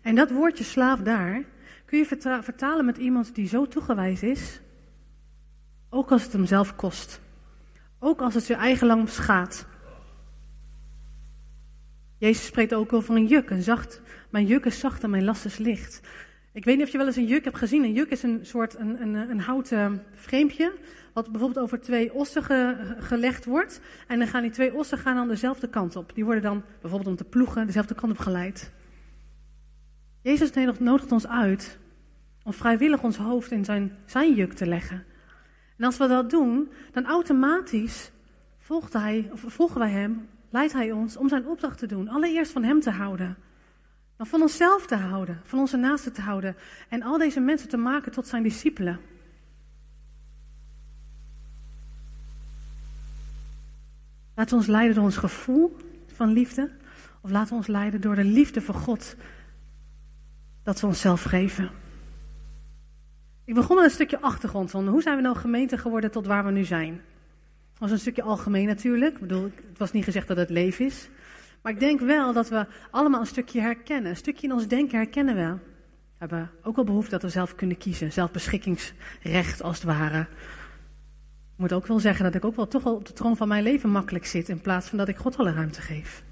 En 0.02 0.16
dat 0.16 0.32
woordje 0.32 0.64
slaaf 0.64 1.00
daar, 1.00 1.44
kun 1.90 1.98
je 1.98 2.42
vertalen 2.42 2.86
met 2.86 2.98
iemand 2.98 3.36
die 3.36 3.48
zo 3.48 3.68
toegewijs 3.68 4.24
is, 4.24 4.60
ook 5.90 6.12
als 6.12 6.24
het 6.24 6.34
hem 6.34 6.46
zelf 6.46 6.76
kost. 6.76 7.22
Ook 8.00 8.22
als 8.22 8.34
het 8.34 8.48
je 8.48 8.54
eigen 8.54 8.88
lang 8.88 9.10
schaadt. 9.10 9.68
Jezus 12.18 12.46
spreekt 12.46 12.74
ook 12.74 12.94
over 12.94 13.16
een 13.16 13.28
juk, 13.28 13.50
een 13.50 13.62
zacht, 13.62 14.02
mijn 14.30 14.46
juk 14.46 14.66
is 14.66 14.80
zacht 14.80 15.04
en 15.04 15.10
mijn 15.10 15.24
last 15.24 15.46
is 15.46 15.58
licht. 15.58 16.02
Ik 16.54 16.66
weet 16.66 16.78
niet 16.78 16.86
of 16.86 16.92
je 16.92 16.98
wel 16.98 17.08
eens 17.08 17.16
een 17.16 17.26
juk 17.26 17.44
hebt 17.44 17.58
gezien. 17.58 17.84
Een 17.84 17.94
juk 17.94 18.10
is 18.10 18.24
een 18.24 18.40
soort 18.46 18.80
een, 18.80 19.02
een, 19.14 19.40
houten 19.40 20.04
frame 20.14 20.74
wat 21.14 21.32
bijvoorbeeld 21.32 21.66
over 21.66 21.80
twee 21.80 22.14
ossen 22.14 22.44
gelegd 23.00 23.46
wordt. 23.46 23.82
En 24.08 24.20
dan 24.20 24.28
gaan 24.28 24.42
die 24.42 24.52
twee 24.52 24.74
ossen 24.74 24.98
gaan 24.98 25.16
dan 25.16 25.28
dezelfde 25.28 25.70
kant 25.70 25.96
op. 25.96 26.12
Die 26.16 26.26
worden 26.26 26.44
dan 26.44 26.64
bijvoorbeeld 26.82 27.10
om 27.10 27.16
te 27.16 27.30
ploegen 27.30 27.66
dezelfde 27.66 27.96
kant 27.96 28.12
op 28.12 28.20
geleid. 28.20 28.72
Jezus 30.22 30.52
nodigt 30.80 31.12
ons 31.12 31.28
uit 31.28 31.79
om 32.50 32.56
vrijwillig 32.56 33.04
ons 33.04 33.18
hoofd 33.18 33.52
in 33.52 33.66
zijn, 33.66 33.98
zijn 34.06 34.34
juk 34.34 34.54
te 34.54 34.66
leggen. 34.66 35.06
En 35.78 35.86
als 35.86 35.98
we 35.98 36.08
dat 36.08 36.30
doen, 36.30 36.72
dan 36.92 37.06
automatisch 37.06 38.12
volgt 38.58 38.94
hij, 38.94 39.30
of 39.32 39.44
volgen 39.48 39.80
wij 39.80 39.90
hem, 39.90 40.28
leidt 40.50 40.74
hij 40.74 40.92
ons 40.92 41.18
om 41.18 41.30
zijn 41.30 41.48
opdracht 41.48 41.78
te 41.78 41.86
doen. 41.86 42.08
Allereerst 42.08 42.52
van 42.52 42.64
hem 42.64 42.80
te 42.80 42.90
houden. 42.90 43.38
Dan 44.18 44.28
van 44.28 44.42
onszelf 44.42 44.86
te 44.86 44.96
houden, 44.96 45.42
van 45.44 45.60
onze 45.60 45.78
naasten 45.78 46.14
te 46.14 46.22
houden. 46.22 46.56
En 46.90 47.04
al 47.04 47.18
deze 47.18 47.40
mensen 47.40 47.70
te 47.70 47.78
maken 47.78 48.12
tot 48.12 48.28
zijn 48.28 48.44
discipelen. 48.44 49.00
Laten 54.36 54.52
we 54.52 54.60
ons 54.60 54.68
leiden 54.68 54.96
door 54.96 55.04
ons 55.04 55.18
gevoel 55.18 55.78
van 56.14 56.32
liefde. 56.32 56.72
Of 57.22 57.30
laten 57.30 57.50
we 57.50 57.56
ons 57.56 57.68
leiden 57.68 58.02
door 58.02 58.16
de 58.16 58.24
liefde 58.24 58.62
voor 58.62 58.76
God. 58.76 59.16
Dat 60.64 60.80
we 60.80 60.88
onszelf 60.88 61.24
geven. 61.24 61.88
Ik 63.50 63.56
begon 63.56 63.76
met 63.76 63.86
een 63.86 63.92
stukje 63.92 64.22
achtergrond 64.22 64.72
van 64.72 64.88
hoe 64.88 65.02
zijn 65.02 65.16
we 65.16 65.22
nou 65.22 65.36
gemeente 65.36 65.78
geworden 65.78 66.12
tot 66.12 66.26
waar 66.26 66.46
we 66.46 66.52
nu 66.52 66.64
zijn. 66.64 66.94
Dat 66.94 67.80
was 67.80 67.92
een 67.92 68.00
stukje 68.00 68.22
algemeen 68.22 68.68
natuurlijk. 68.68 69.14
Ik 69.14 69.20
bedoel, 69.20 69.44
het 69.44 69.78
was 69.78 69.92
niet 69.92 70.04
gezegd 70.04 70.28
dat 70.28 70.38
het 70.38 70.50
leven 70.50 70.86
is. 70.86 71.10
Maar 71.62 71.72
ik 71.72 71.80
denk 71.80 72.00
wel 72.00 72.34
dat 72.34 72.50
we 72.50 72.66
allemaal 72.92 73.20
een 73.20 73.26
stukje 73.26 73.62
herkennen. 73.62 74.10
Een 74.12 74.18
stukje 74.18 74.48
in 74.48 74.54
ons 74.54 74.68
denken 74.68 74.98
herkennen 74.98 75.36
we. 75.36 75.42
We 75.42 75.60
hebben 76.18 76.52
ook 76.64 76.76
wel 76.76 76.86
behoefte 76.86 77.10
dat 77.10 77.22
we 77.22 77.30
zelf 77.30 77.56
kunnen 77.56 77.78
kiezen. 77.78 78.12
Zelfbeschikkingsrecht 78.12 79.62
als 79.62 79.76
het 79.76 79.86
ware. 79.86 80.20
Ik 80.20 81.56
moet 81.56 81.74
ook 81.74 81.88
wel 81.88 82.00
zeggen 82.00 82.26
dat 82.26 82.36
ik 82.36 82.46
ook 82.46 82.56
wel 82.56 82.68
toch 82.68 82.84
wel 82.84 82.96
op 82.96 83.06
de 83.06 83.14
troon 83.14 83.38
van 83.38 83.48
mijn 83.48 83.64
leven 83.64 83.90
makkelijk 83.90 84.26
zit. 84.26 84.50
In 84.50 84.62
plaats 84.62 84.88
van 84.88 84.98
dat 84.98 85.08
ik 85.08 85.18
God 85.18 85.38
alle 85.38 85.54
ruimte 85.54 85.82
geef. 85.82 86.24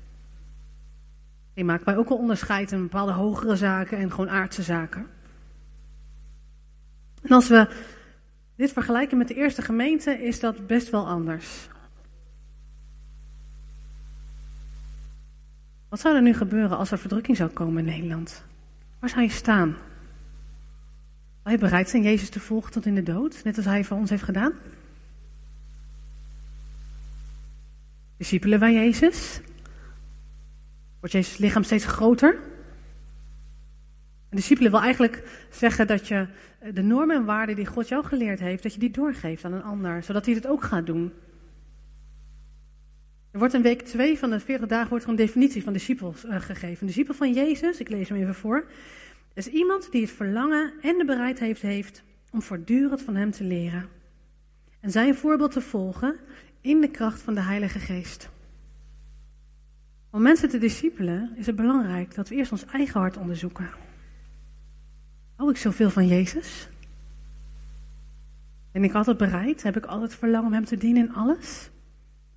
Ik 1.54 1.64
maak 1.64 1.86
mij 1.86 1.98
ook 1.98 2.10
wel 2.10 2.18
onderscheid 2.18 2.72
in 2.72 2.82
bepaalde 2.82 3.12
hogere 3.12 3.56
zaken 3.56 3.98
en 3.98 4.12
gewoon 4.12 4.30
aardse 4.30 4.64
zaken. 4.64 5.08
En 7.22 7.30
als 7.30 7.48
we 7.48 7.70
dit 8.56 8.72
vergelijken 8.72 9.18
met 9.18 9.28
de 9.28 9.34
eerste 9.34 9.62
gemeente, 9.62 10.12
is 10.12 10.40
dat 10.40 10.68
best 10.68 10.90
wel 10.90 11.08
anders. 11.08 11.68
Wat 15.90 16.00
zou 16.00 16.16
er 16.16 16.22
nu 16.22 16.34
gebeuren 16.34 16.78
als 16.78 16.92
er 16.92 17.00
verdrukking 17.00 17.38
zou 17.38 17.50
komen 17.50 17.78
in 17.78 17.94
Nederland? 17.94 18.44
Waar 19.00 19.10
zou 19.10 19.22
je 19.22 19.30
staan? 19.30 19.78
Zou 21.44 21.56
je 21.56 21.58
bereid 21.58 21.90
zijn 21.90 22.04
Jezus 22.04 22.30
te 22.30 22.40
volgen 22.40 22.72
tot 22.72 22.86
in 22.86 22.96
de 22.96 23.04
dood, 23.04 23.44
net 23.44 23.56
als 23.56 23.66
hij 23.66 23.84
voor 23.84 23.98
ons 23.98 24.10
heeft 24.10 24.24
gedaan? 24.24 24.54
Discipelen 28.18 28.60
wij 28.60 28.74
Jezus? 28.74 29.40
Wordt 31.00 31.16
Jezus 31.16 31.38
lichaam 31.38 31.64
steeds 31.64 31.86
groter? 31.86 32.34
Een 34.30 34.38
discipelen 34.38 34.72
wil 34.72 34.82
eigenlijk 34.82 35.46
zeggen 35.52 35.88
dat 35.88 36.08
je 36.08 36.28
de 36.74 36.82
normen 36.82 37.16
en 37.16 37.26
waarden 37.26 37.56
die 37.56 37.66
God 37.66 37.88
jou 37.88 38.06
geleerd 38.06 38.40
heeft, 38.40 38.64
dat 38.64 38.74
je 38.74 38.80
die 38.80 38.92
doorgeeft 38.92 39.46
aan 39.46 39.54
een 39.54 39.64
ander, 39.64 40.04
zodat 40.04 40.26
hij 40.26 40.36
het 40.36 40.48
ook 40.48 40.64
gaat 40.64 40.86
doen. 40.86 41.14
Er 43.32 43.40
wordt 43.40 43.54
in 43.54 43.62
week 43.62 43.82
2 43.82 44.18
van 44.18 44.30
de 44.30 44.40
40 44.40 44.68
dagen 44.68 44.90
wordt 44.90 45.06
een 45.06 45.16
definitie 45.16 45.64
van 45.64 45.74
discipels 45.74 46.26
uh, 46.26 46.42
gegeven. 46.42 46.78
Een 46.80 46.88
discipel 46.88 47.14
van 47.14 47.34
Jezus, 47.34 47.80
ik 47.80 47.90
lees 47.90 48.10
hem 48.10 48.18
even 48.18 48.36
voor, 48.36 48.66
is 49.34 49.48
iemand 49.48 49.92
die 49.92 50.02
het 50.02 50.12
verlangen 50.12 50.74
en 50.82 50.98
de 50.98 51.06
bereidheid 51.06 51.60
heeft 51.60 52.04
om 52.32 52.42
voortdurend 52.42 53.02
van 53.02 53.16
hem 53.16 53.32
te 53.32 53.44
leren. 53.44 53.86
En 54.80 54.92
zijn 54.92 55.16
voorbeeld 55.16 55.52
te 55.52 55.62
volgen 55.62 56.16
in 56.62 56.82
de 56.82 56.90
kracht 56.90 57.22
van 57.22 57.34
de 57.34 57.42
Heilige 57.42 57.80
Geest. 57.80 58.30
Om 60.12 60.22
mensen 60.22 60.50
te 60.50 60.58
discipelen 60.58 61.32
is 61.36 61.46
het 61.46 61.56
belangrijk 61.56 62.16
dat 62.16 62.30
we 62.30 62.36
eerst 62.36 62.52
ons 62.52 62.66
eigen 62.66 63.00
hart 63.00 63.18
onderzoeken. 63.18 63.70
Hou 65.38 65.50
ik 65.50 65.58
zoveel 65.58 65.89
van 65.89 66.08
Jezus? 66.08 66.69
Ben 68.71 68.84
ik 68.84 68.93
altijd 68.93 69.17
bereid? 69.17 69.63
Heb 69.63 69.78
ik 69.78 69.86
altijd 69.86 70.15
verlangen 70.15 70.47
om 70.47 70.54
Hem 70.54 70.65
te 70.65 70.78
dienen 70.78 71.06
in 71.06 71.13
alles? 71.13 71.69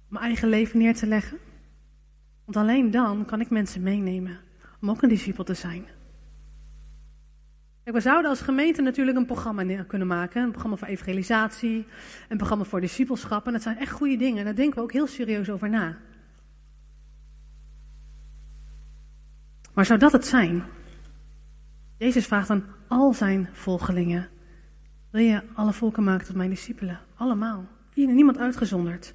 mijn 0.08 0.24
eigen 0.24 0.48
leven 0.48 0.78
neer 0.78 0.94
te 0.94 1.06
leggen. 1.06 1.38
Want 2.44 2.56
alleen 2.56 2.90
dan 2.90 3.24
kan 3.24 3.40
ik 3.40 3.50
mensen 3.50 3.82
meenemen 3.82 4.38
om 4.80 4.90
ook 4.90 5.02
een 5.02 5.08
discipel 5.08 5.44
te 5.44 5.54
zijn. 5.54 5.84
Kijk, 7.84 7.96
we 7.96 8.02
zouden 8.02 8.30
als 8.30 8.40
gemeente 8.40 8.82
natuurlijk 8.82 9.16
een 9.16 9.26
programma 9.26 9.82
kunnen 9.82 10.08
maken. 10.08 10.42
Een 10.42 10.50
programma 10.50 10.76
voor 10.76 10.88
evangelisatie, 10.88 11.86
een 12.28 12.36
programma 12.36 12.64
voor 12.64 12.80
discipelschap. 12.80 13.46
En 13.46 13.52
dat 13.52 13.62
zijn 13.62 13.78
echt 13.78 13.92
goede 13.92 14.16
dingen. 14.16 14.38
En 14.38 14.44
daar 14.44 14.54
denken 14.54 14.76
we 14.76 14.82
ook 14.82 14.92
heel 14.92 15.06
serieus 15.06 15.50
over 15.50 15.68
na. 15.68 15.96
Maar 19.74 19.86
zou 19.86 19.98
dat 19.98 20.12
het 20.12 20.26
zijn? 20.26 20.62
Jezus 22.00 22.26
vraagt 22.26 22.50
aan 22.50 22.64
al 22.88 23.12
zijn 23.12 23.48
volgelingen: 23.52 24.28
Wil 25.10 25.22
je 25.22 25.42
alle 25.54 25.72
volken 25.72 26.04
maken 26.04 26.26
tot 26.26 26.36
mijn 26.36 26.50
discipelen? 26.50 27.00
Allemaal. 27.14 27.66
Niemand 27.94 28.38
uitgezonderd. 28.38 29.14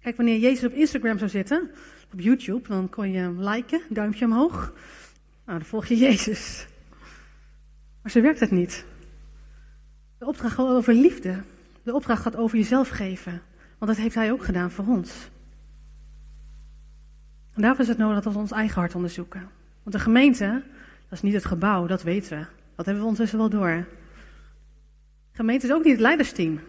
Kijk, 0.00 0.16
wanneer 0.16 0.38
Jezus 0.38 0.64
op 0.64 0.72
Instagram 0.72 1.18
zou 1.18 1.30
zitten, 1.30 1.70
op 2.12 2.20
YouTube, 2.20 2.68
dan 2.68 2.88
kon 2.88 3.10
je 3.10 3.18
hem 3.18 3.42
liken, 3.42 3.80
duimpje 3.88 4.24
omhoog. 4.24 4.72
Nou, 5.46 5.58
dan 5.58 5.68
volg 5.68 5.86
je 5.86 5.96
Jezus. 5.96 6.66
Maar 8.02 8.12
zo 8.12 8.20
werkt 8.20 8.40
het 8.40 8.50
niet. 8.50 8.84
De 10.18 10.26
opdracht 10.26 10.54
gaat 10.54 10.68
over 10.68 10.94
liefde. 10.94 11.42
De 11.82 11.94
opdracht 11.94 12.22
gaat 12.22 12.36
over 12.36 12.58
jezelf 12.58 12.88
geven. 12.88 13.42
Want 13.78 13.90
dat 13.90 14.00
heeft 14.00 14.14
hij 14.14 14.32
ook 14.32 14.44
gedaan 14.44 14.70
voor 14.70 14.86
ons. 14.86 15.28
En 17.54 17.62
daarvoor 17.62 17.80
is 17.80 17.88
het 17.88 17.98
nodig 17.98 18.22
dat 18.22 18.32
we 18.32 18.38
ons 18.38 18.52
eigen 18.52 18.80
hart 18.80 18.94
onderzoeken. 18.94 19.48
Want 19.82 19.96
de 19.96 20.02
gemeente, 20.02 20.62
dat 21.08 21.18
is 21.18 21.22
niet 21.22 21.34
het 21.34 21.44
gebouw, 21.44 21.86
dat 21.86 22.02
weten 22.02 22.38
we. 22.38 22.46
Dat 22.74 22.86
hebben 22.86 23.02
we 23.02 23.08
ondertussen 23.08 23.38
wel 23.38 23.48
door. 23.48 23.86
Gemeente 25.32 25.66
is 25.66 25.72
ook 25.72 25.84
niet 25.84 25.92
het 25.92 26.00
leidersteam. 26.00 26.60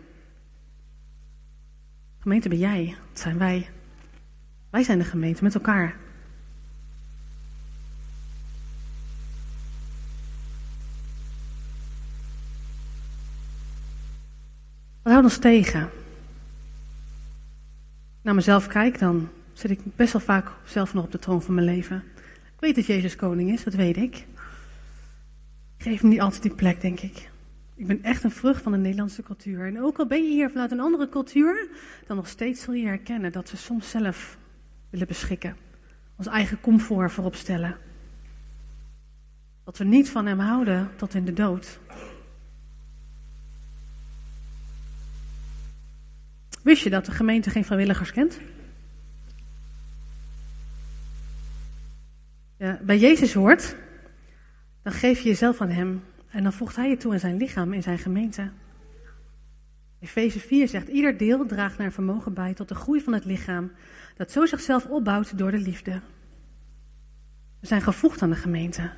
Gemeente 2.19 2.49
ben 2.49 2.57
jij, 2.57 2.95
dat 3.09 3.19
zijn 3.19 3.37
wij. 3.37 3.69
Wij 4.69 4.83
zijn 4.83 4.97
de 4.97 5.03
gemeente 5.03 5.43
met 5.43 5.55
elkaar. 5.55 5.95
Wat 15.01 15.13
houdt 15.13 15.23
ons 15.23 15.37
tegen? 15.37 15.89
Naar 18.21 18.35
mezelf 18.35 18.67
kijk, 18.67 18.99
dan 18.99 19.29
zit 19.53 19.71
ik 19.71 19.95
best 19.95 20.13
wel 20.13 20.21
vaak 20.21 20.51
zelf 20.63 20.93
nog 20.93 21.03
op 21.03 21.11
de 21.11 21.19
troon 21.19 21.41
van 21.41 21.53
mijn 21.53 21.65
leven. 21.65 22.03
Ik 22.59 22.65
weet 22.65 22.75
dat 22.75 22.85
Jezus 22.85 23.15
koning 23.15 23.51
is, 23.51 23.63
dat 23.63 23.73
weet 23.73 23.97
ik. 23.97 24.25
Geef 25.77 26.01
hem 26.01 26.09
niet 26.09 26.21
altijd 26.21 26.41
die 26.41 26.55
plek, 26.55 26.81
denk 26.81 26.99
ik. 26.99 27.29
Ik 27.75 27.87
ben 27.87 28.03
echt 28.03 28.23
een 28.23 28.31
vrucht 28.31 28.61
van 28.61 28.71
de 28.71 28.77
Nederlandse 28.77 29.23
cultuur. 29.23 29.65
En 29.65 29.81
ook 29.81 29.97
al 29.97 30.07
ben 30.07 30.23
je 30.23 30.29
hier 30.29 30.49
vanuit 30.49 30.71
een 30.71 30.79
andere 30.79 31.09
cultuur, 31.09 31.69
dan 32.07 32.15
nog 32.15 32.27
steeds 32.27 32.61
zul 32.61 32.73
je 32.73 32.85
herkennen 32.85 33.31
dat 33.31 33.51
we 33.51 33.57
soms 33.57 33.89
zelf 33.89 34.37
willen 34.89 35.07
beschikken. 35.07 35.55
Ons 36.15 36.27
eigen 36.27 36.61
comfort 36.61 37.11
voorop 37.11 37.35
stellen. 37.35 37.77
Dat 39.63 39.77
we 39.77 39.83
niet 39.83 40.09
van 40.09 40.25
hem 40.25 40.39
houden 40.39 40.89
tot 40.95 41.13
in 41.13 41.25
de 41.25 41.33
dood. 41.33 41.79
Wist 46.63 46.83
je 46.83 46.89
dat 46.89 47.05
de 47.05 47.11
gemeente 47.11 47.49
geen 47.49 47.65
vrijwilligers 47.65 48.11
kent? 48.11 48.39
Bij 52.81 52.97
Jezus 52.97 53.33
hoort, 53.33 53.75
dan 54.83 54.93
geef 54.93 55.19
je 55.19 55.29
jezelf 55.29 55.61
aan 55.61 55.69
hem 55.69 56.03
en 56.29 56.43
dan 56.43 56.53
voegt 56.53 56.75
hij 56.75 56.89
je 56.89 56.97
toe 56.97 57.13
in 57.13 57.19
zijn 57.19 57.37
lichaam, 57.37 57.73
in 57.73 57.83
zijn 57.83 57.97
gemeente. 57.97 58.51
Efeze 59.99 60.39
4 60.39 60.67
zegt, 60.67 60.87
ieder 60.87 61.17
deel 61.17 61.45
draagt 61.45 61.77
naar 61.77 61.91
vermogen 61.91 62.33
bij 62.33 62.53
tot 62.53 62.67
de 62.67 62.75
groei 62.75 63.01
van 63.01 63.13
het 63.13 63.25
lichaam, 63.25 63.71
dat 64.15 64.31
zo 64.31 64.45
zichzelf 64.45 64.85
opbouwt 64.85 65.37
door 65.37 65.51
de 65.51 65.57
liefde. 65.57 66.01
We 67.59 67.67
zijn 67.67 67.81
gevoegd 67.81 68.21
aan 68.21 68.29
de 68.29 68.35
gemeente. 68.35 68.91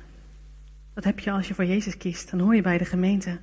Dat 0.94 1.04
heb 1.04 1.18
je 1.18 1.30
als 1.30 1.48
je 1.48 1.54
voor 1.54 1.64
Jezus 1.64 1.96
kiest, 1.96 2.30
dan 2.30 2.40
hoor 2.40 2.54
je 2.54 2.62
bij 2.62 2.78
de 2.78 2.84
gemeente. 2.84 3.38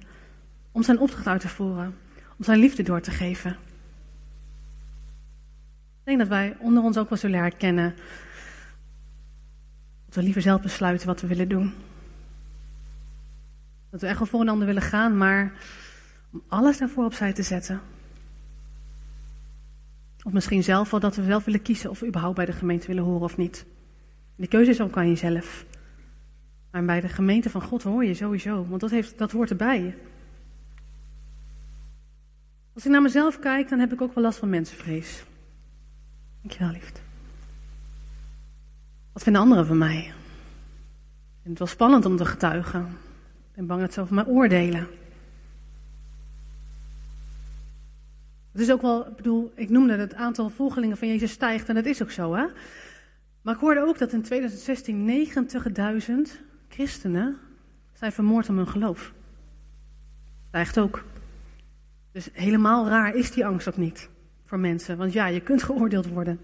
Om 0.72 0.84
zijn 0.84 1.00
opdracht 1.00 1.28
uit 1.28 1.42
te 1.42 1.48
voeren, 1.48 1.96
om 2.38 2.44
zijn 2.44 2.60
liefde 2.60 2.84
door 2.84 3.02
te 3.02 3.12
geven. 3.12 3.52
Ik 6.00 6.06
denk 6.06 6.20
dat 6.20 6.28
wij 6.28 6.56
onder 6.60 6.84
ons 6.84 6.98
ook 6.98 7.10
wel 7.10 7.18
zullen 7.18 7.40
herkennen 7.40 7.94
dat 10.10 10.18
we 10.18 10.24
liever 10.24 10.42
zelf 10.42 10.62
besluiten 10.62 11.08
wat 11.08 11.22
we 11.22 11.28
willen 11.28 11.50
doen. 11.50 11.74
Dat 13.90 14.02
we 14.02 14.08
echt 14.08 14.18
wel 14.18 14.28
voor 14.28 14.42
een 14.42 14.50
ander 14.50 14.68
willen 14.68 14.82
gaan, 14.82 15.18
maar 15.18 15.54
om 16.32 16.44
alles 16.48 16.78
daarvoor 16.78 17.06
opzij 17.06 17.34
te 17.34 17.44
zetten. 17.44 17.82
Of 20.24 20.32
misschien 20.32 20.64
zelf 20.64 20.92
wel 20.92 21.00
dat 21.00 21.16
we 21.16 21.24
zelf 21.24 21.46
willen 21.46 21.62
kiezen 21.62 21.90
of 21.90 22.00
we 22.00 22.08
überhaupt 22.08 22.36
bij 22.36 22.46
de 22.46 22.52
gemeente 22.52 22.88
willen 22.88 23.04
horen 23.04 23.22
of 23.22 23.38
niet. 23.38 23.66
De 24.36 24.48
keuze 24.48 24.72
is 24.72 24.82
ook 24.82 24.98
aan 24.98 25.08
jezelf. 25.08 25.66
Maar 26.72 26.86
bij 26.86 27.02
de 27.02 27.10
gemeente 27.10 27.50
van 27.50 27.62
God 27.62 27.84
hoor 27.84 28.06
je 28.06 28.14
sowieso, 28.14 28.66
want 28.68 28.82
dat, 28.82 28.90
heeft, 28.90 29.18
dat 29.18 29.32
hoort 29.32 29.50
erbij. 29.50 29.98
Als 32.74 32.86
ik 32.86 32.92
naar 32.92 33.02
mezelf 33.02 33.40
kijk, 33.40 33.70
dan 33.70 33.80
heb 33.80 33.94
ik 33.94 34.02
ook 34.02 34.14
wel 34.16 34.24
last 34.24 34.40
van 34.40 34.50
mensenvrees. 34.50 35.24
Dankjewel, 36.42 36.72
liefde. 36.72 37.00
Wat 39.20 39.28
vinden 39.28 39.48
anderen 39.48 39.66
van 39.66 39.78
mij? 39.78 40.14
Het 41.44 41.58
wel 41.58 41.68
spannend 41.68 42.06
om 42.06 42.18
te 42.18 42.26
getuigen. 42.26 42.82
Ik 42.82 43.56
ben 43.56 43.66
bang 43.66 43.82
dat 43.82 43.94
ze 43.94 44.02
over 44.02 44.16
mij 44.16 44.26
oordelen. 44.26 44.88
Het 48.52 48.62
is 48.62 48.72
ook 48.72 48.82
wel, 48.82 49.08
ik 49.08 49.16
bedoel, 49.16 49.52
ik 49.56 49.70
noemde 49.70 49.98
het 49.98 50.14
aantal 50.14 50.50
volgelingen 50.50 50.98
van 50.98 51.08
Jezus 51.08 51.32
stijgt 51.32 51.70
en 51.70 51.76
dat 51.76 51.86
is 51.86 52.02
ook 52.02 52.12
zo, 52.12 52.34
hè? 52.34 52.46
Maar 53.42 53.54
ik 53.54 53.60
hoorde 53.60 53.82
ook 53.82 53.98
dat 53.98 54.14
in 54.14 54.22
2016 54.22 55.28
90.000 56.08 56.14
christenen 56.70 57.38
zijn 57.94 58.12
vermoord 58.12 58.50
om 58.50 58.58
hun 58.58 58.68
geloof. 58.68 59.14
Stijgt 60.48 60.80
ook. 60.80 61.04
Dus 62.12 62.30
helemaal 62.34 62.88
raar 62.88 63.16
is 63.16 63.32
die 63.32 63.46
angst 63.46 63.68
ook 63.68 63.78
niet 63.78 64.10
voor 64.46 64.60
mensen. 64.60 64.98
Want 64.98 65.14
ja, 65.14 65.26
je 65.26 65.42
kunt 65.42 65.64
geoordeeld 65.64 66.08
worden. 66.08 66.40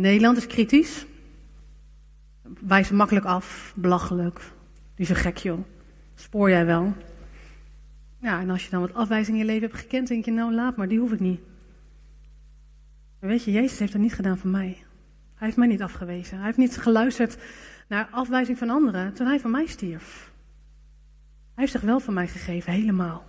Nederland 0.00 0.36
is 0.36 0.46
kritisch. 0.46 1.06
Wijzen 2.66 2.96
makkelijk 2.96 3.26
af, 3.26 3.72
belachelijk. 3.76 4.40
Die 4.94 5.08
is 5.08 5.16
gek 5.16 5.36
joh. 5.36 5.64
Spoor 6.14 6.50
jij 6.50 6.66
wel. 6.66 6.94
Ja, 8.18 8.40
en 8.40 8.50
als 8.50 8.64
je 8.64 8.70
dan 8.70 8.80
wat 8.80 8.94
afwijzing 8.94 9.36
in 9.36 9.42
je 9.42 9.50
leven 9.50 9.68
hebt 9.68 9.80
gekend, 9.80 10.08
denk 10.08 10.24
je, 10.24 10.30
nou 10.30 10.54
laat 10.54 10.76
maar, 10.76 10.88
die 10.88 10.98
hoef 10.98 11.12
ik 11.12 11.20
niet. 11.20 11.40
Maar 13.20 13.30
weet 13.30 13.44
je, 13.44 13.52
Jezus 13.52 13.78
heeft 13.78 13.92
dat 13.92 14.00
niet 14.00 14.14
gedaan 14.14 14.38
voor 14.38 14.50
mij. 14.50 14.76
Hij 15.34 15.46
heeft 15.46 15.56
mij 15.56 15.66
niet 15.66 15.82
afgewezen. 15.82 16.36
Hij 16.36 16.46
heeft 16.46 16.58
niet 16.58 16.76
geluisterd 16.76 17.36
naar 17.88 18.08
afwijzing 18.10 18.58
van 18.58 18.70
anderen 18.70 19.12
toen 19.12 19.26
hij 19.26 19.40
van 19.40 19.50
mij 19.50 19.66
stierf. 19.66 20.32
Hij 21.54 21.64
heeft 21.64 21.72
zich 21.72 21.80
wel 21.80 22.00
voor 22.00 22.14
mij 22.14 22.28
gegeven, 22.28 22.72
helemaal. 22.72 23.26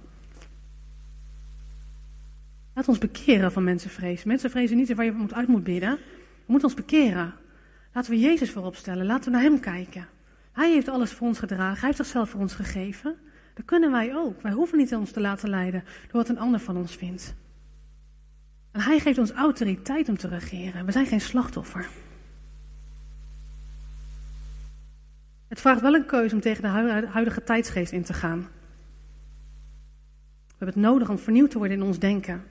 Laat 2.73 2.87
ons 2.87 2.97
bekeren 2.97 3.51
van 3.51 3.63
mensenvrees. 3.63 4.23
Mensenvrees 4.23 4.71
is 4.71 4.75
niet 4.75 4.95
waar 4.95 5.05
je 5.05 5.25
uit 5.31 5.47
moet 5.47 5.63
bidden. 5.63 5.99
We 6.45 6.51
moeten 6.51 6.69
ons 6.69 6.77
bekeren. 6.77 7.33
Laten 7.93 8.11
we 8.11 8.19
Jezus 8.19 8.51
voorop 8.51 8.75
stellen. 8.75 9.05
Laten 9.05 9.25
we 9.25 9.31
naar 9.31 9.41
Hem 9.41 9.59
kijken. 9.59 10.07
Hij 10.51 10.71
heeft 10.71 10.87
alles 10.87 11.11
voor 11.11 11.27
ons 11.27 11.39
gedragen. 11.39 11.77
Hij 11.77 11.85
heeft 11.85 11.97
zichzelf 11.97 12.29
voor 12.29 12.39
ons 12.39 12.53
gegeven. 12.53 13.15
Dat 13.53 13.65
kunnen 13.65 13.91
wij 13.91 14.15
ook. 14.15 14.41
Wij 14.41 14.51
hoeven 14.51 14.77
niet 14.77 14.95
ons 14.95 15.11
te 15.11 15.19
laten 15.19 15.49
leiden 15.49 15.83
door 16.01 16.21
wat 16.21 16.29
een 16.29 16.39
ander 16.39 16.59
van 16.59 16.77
ons 16.77 16.95
vindt. 16.95 17.35
Hij 18.71 18.99
geeft 18.99 19.17
ons 19.17 19.31
autoriteit 19.31 20.09
om 20.09 20.17
te 20.17 20.27
regeren. 20.27 20.85
We 20.85 20.91
zijn 20.91 21.05
geen 21.05 21.21
slachtoffer. 21.21 21.87
Het 25.47 25.61
vraagt 25.61 25.81
wel 25.81 25.93
een 25.93 26.05
keuze 26.05 26.35
om 26.35 26.41
tegen 26.41 26.61
de 26.61 26.67
huidige 27.07 27.43
tijdsgeest 27.43 27.91
in 27.91 28.03
te 28.03 28.13
gaan. 28.13 28.39
We 30.47 30.65
hebben 30.65 30.67
het 30.83 30.91
nodig 30.91 31.09
om 31.09 31.17
vernieuwd 31.17 31.51
te 31.51 31.57
worden 31.57 31.77
in 31.77 31.83
ons 31.83 31.99
denken. 31.99 32.43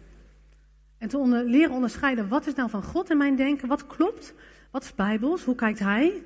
En 0.99 1.09
te 1.09 1.45
leren 1.47 1.75
onderscheiden 1.75 2.29
wat 2.29 2.47
is 2.47 2.55
nou 2.55 2.71
van 2.71 2.83
God 2.83 3.11
in 3.11 3.17
mijn 3.17 3.37
denken, 3.37 3.69
wat 3.69 3.87
klopt, 3.87 4.35
wat 4.71 4.83
is 4.83 4.95
bijbels, 4.95 5.45
hoe 5.45 5.55
kijkt 5.55 5.79
Hij 5.79 6.23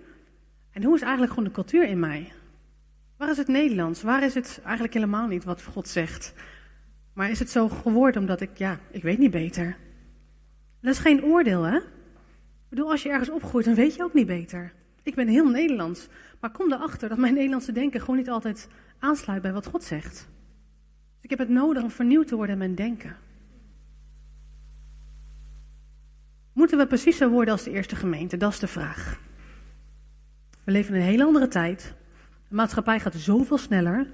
en 0.70 0.84
hoe 0.84 0.94
is 0.94 1.00
eigenlijk 1.00 1.32
gewoon 1.32 1.48
de 1.48 1.54
cultuur 1.54 1.84
in 1.84 2.00
mij. 2.00 2.32
Waar 3.16 3.30
is 3.30 3.36
het 3.36 3.48
Nederlands? 3.48 4.02
Waar 4.02 4.22
is 4.22 4.34
het 4.34 4.60
eigenlijk 4.64 4.94
helemaal 4.94 5.26
niet 5.26 5.44
wat 5.44 5.62
God 5.62 5.88
zegt? 5.88 6.34
Maar 7.12 7.30
is 7.30 7.38
het 7.38 7.50
zo 7.50 7.68
geworden 7.68 8.20
omdat 8.20 8.40
ik, 8.40 8.58
ja, 8.58 8.78
ik 8.90 9.02
weet 9.02 9.18
niet 9.18 9.30
beter. 9.30 9.76
Dat 10.80 10.92
is 10.92 10.98
geen 10.98 11.24
oordeel, 11.24 11.62
hè? 11.62 11.76
Ik 11.76 12.68
bedoel, 12.68 12.90
als 12.90 13.02
je 13.02 13.08
ergens 13.08 13.30
opgroeit, 13.30 13.64
dan 13.64 13.74
weet 13.74 13.94
je 13.94 14.02
ook 14.02 14.14
niet 14.14 14.26
beter. 14.26 14.72
Ik 15.02 15.14
ben 15.14 15.28
heel 15.28 15.48
Nederlands, 15.48 16.08
maar 16.40 16.50
kom 16.50 16.72
erachter 16.72 17.08
dat 17.08 17.18
mijn 17.18 17.34
Nederlandse 17.34 17.72
denken 17.72 18.00
gewoon 18.00 18.16
niet 18.16 18.30
altijd 18.30 18.68
aansluit 18.98 19.42
bij 19.42 19.52
wat 19.52 19.66
God 19.66 19.84
zegt. 19.84 20.14
Dus 20.14 21.20
ik 21.20 21.30
heb 21.30 21.38
het 21.38 21.48
nodig 21.48 21.82
om 21.82 21.90
vernieuwd 21.90 22.26
te 22.26 22.34
worden 22.34 22.52
in 22.52 22.58
mijn 22.58 22.74
denken. 22.74 23.16
Moeten 26.58 26.78
we 26.78 26.86
precies 26.86 27.16
zo 27.16 27.28
worden 27.28 27.52
als 27.52 27.62
de 27.62 27.70
eerste 27.70 27.96
gemeente? 27.96 28.36
Dat 28.36 28.52
is 28.52 28.58
de 28.58 28.66
vraag. 28.66 29.20
We 30.64 30.72
leven 30.72 30.94
in 30.94 31.00
een 31.00 31.06
hele 31.06 31.24
andere 31.24 31.48
tijd. 31.48 31.94
De 32.48 32.54
maatschappij 32.54 33.00
gaat 33.00 33.14
zoveel 33.14 33.58
sneller. 33.58 34.06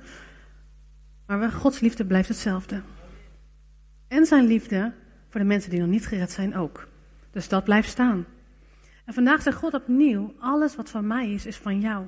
Maar 1.26 1.50
Gods 1.50 1.80
liefde 1.80 2.06
blijft 2.06 2.28
hetzelfde. 2.28 2.82
En 4.08 4.26
zijn 4.26 4.46
liefde 4.46 4.92
voor 5.28 5.40
de 5.40 5.46
mensen 5.46 5.70
die 5.70 5.80
nog 5.80 5.88
niet 5.88 6.06
gered 6.06 6.30
zijn 6.30 6.56
ook. 6.56 6.88
Dus 7.30 7.48
dat 7.48 7.64
blijft 7.64 7.88
staan. 7.88 8.24
En 9.04 9.14
vandaag 9.14 9.42
zegt 9.42 9.56
God 9.56 9.74
opnieuw: 9.74 10.34
alles 10.38 10.76
wat 10.76 10.90
van 10.90 11.06
mij 11.06 11.32
is, 11.32 11.46
is 11.46 11.56
van 11.56 11.80
jou. 11.80 12.06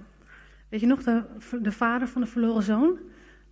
Weet 0.68 0.80
je 0.80 0.86
nog, 0.86 1.02
de, 1.02 1.22
de 1.62 1.72
vader 1.72 2.08
van 2.08 2.20
de 2.20 2.28
verloren 2.28 2.62
zoon? 2.62 2.98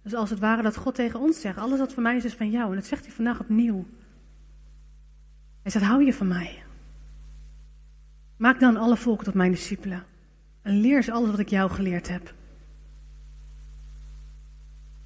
Dus 0.03 0.15
als 0.15 0.31
het 0.31 0.39
ware 0.39 0.63
dat 0.63 0.77
God 0.77 0.95
tegen 0.95 1.21
ons 1.21 1.41
zegt: 1.41 1.59
alles 1.59 1.79
wat 1.79 1.93
van 1.93 2.03
mij 2.03 2.17
is, 2.17 2.25
is 2.25 2.35
van 2.35 2.51
jou. 2.51 2.69
En 2.69 2.77
dat 2.77 2.87
zegt 2.87 3.05
hij 3.05 3.15
vandaag 3.15 3.41
opnieuw. 3.41 3.87
Hij 5.63 5.71
zegt: 5.71 5.85
hou 5.85 6.05
je 6.05 6.13
van 6.13 6.29
mij? 6.29 6.64
Maak 8.37 8.61
dan 8.61 8.77
alle 8.77 8.97
volken 8.97 9.25
tot 9.25 9.35
mijn 9.35 9.51
discipelen. 9.51 10.05
En 10.63 10.81
leer 10.81 11.03
ze 11.03 11.13
alles 11.13 11.31
wat 11.31 11.39
ik 11.39 11.49
jou 11.49 11.71
geleerd 11.71 12.09
heb. 12.09 12.35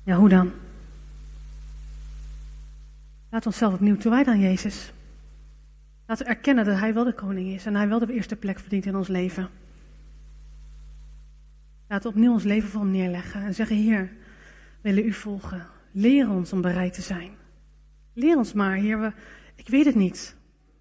Ja, 0.02 0.16
hoe 0.16 0.28
dan? 0.28 0.52
Laat 3.30 3.46
onszelf 3.46 3.74
opnieuw 3.74 3.96
toewijden 3.96 4.32
aan 4.32 4.40
Jezus. 4.40 4.92
Laten 6.06 6.26
we 6.26 6.32
erkennen 6.32 6.64
dat 6.64 6.78
Hij 6.78 6.94
wel 6.94 7.04
de 7.04 7.12
koning 7.12 7.48
is 7.48 7.66
en 7.66 7.74
Hij 7.74 7.88
wel 7.88 7.98
de 7.98 8.12
eerste 8.12 8.36
plek 8.36 8.58
verdient 8.58 8.86
in 8.86 8.96
ons 8.96 9.08
leven. 9.08 9.48
Laten 11.88 12.10
we 12.10 12.16
opnieuw 12.16 12.32
ons 12.32 12.44
leven 12.44 12.68
voor 12.68 12.80
Hem 12.80 12.90
neerleggen 12.90 13.42
en 13.42 13.54
zeggen: 13.54 13.76
Heer, 13.76 14.10
we 14.80 14.88
willen 14.88 15.04
U 15.04 15.12
volgen. 15.12 15.66
Leer 15.92 16.30
ons 16.30 16.52
om 16.52 16.60
bereid 16.60 16.92
te 16.92 17.02
zijn. 17.02 17.30
Leer 18.12 18.36
ons 18.36 18.52
maar, 18.52 18.76
Heer. 18.76 19.00
We, 19.00 19.12
ik 19.54 19.68
weet 19.68 19.84
het 19.84 19.94
niet. 19.94 20.36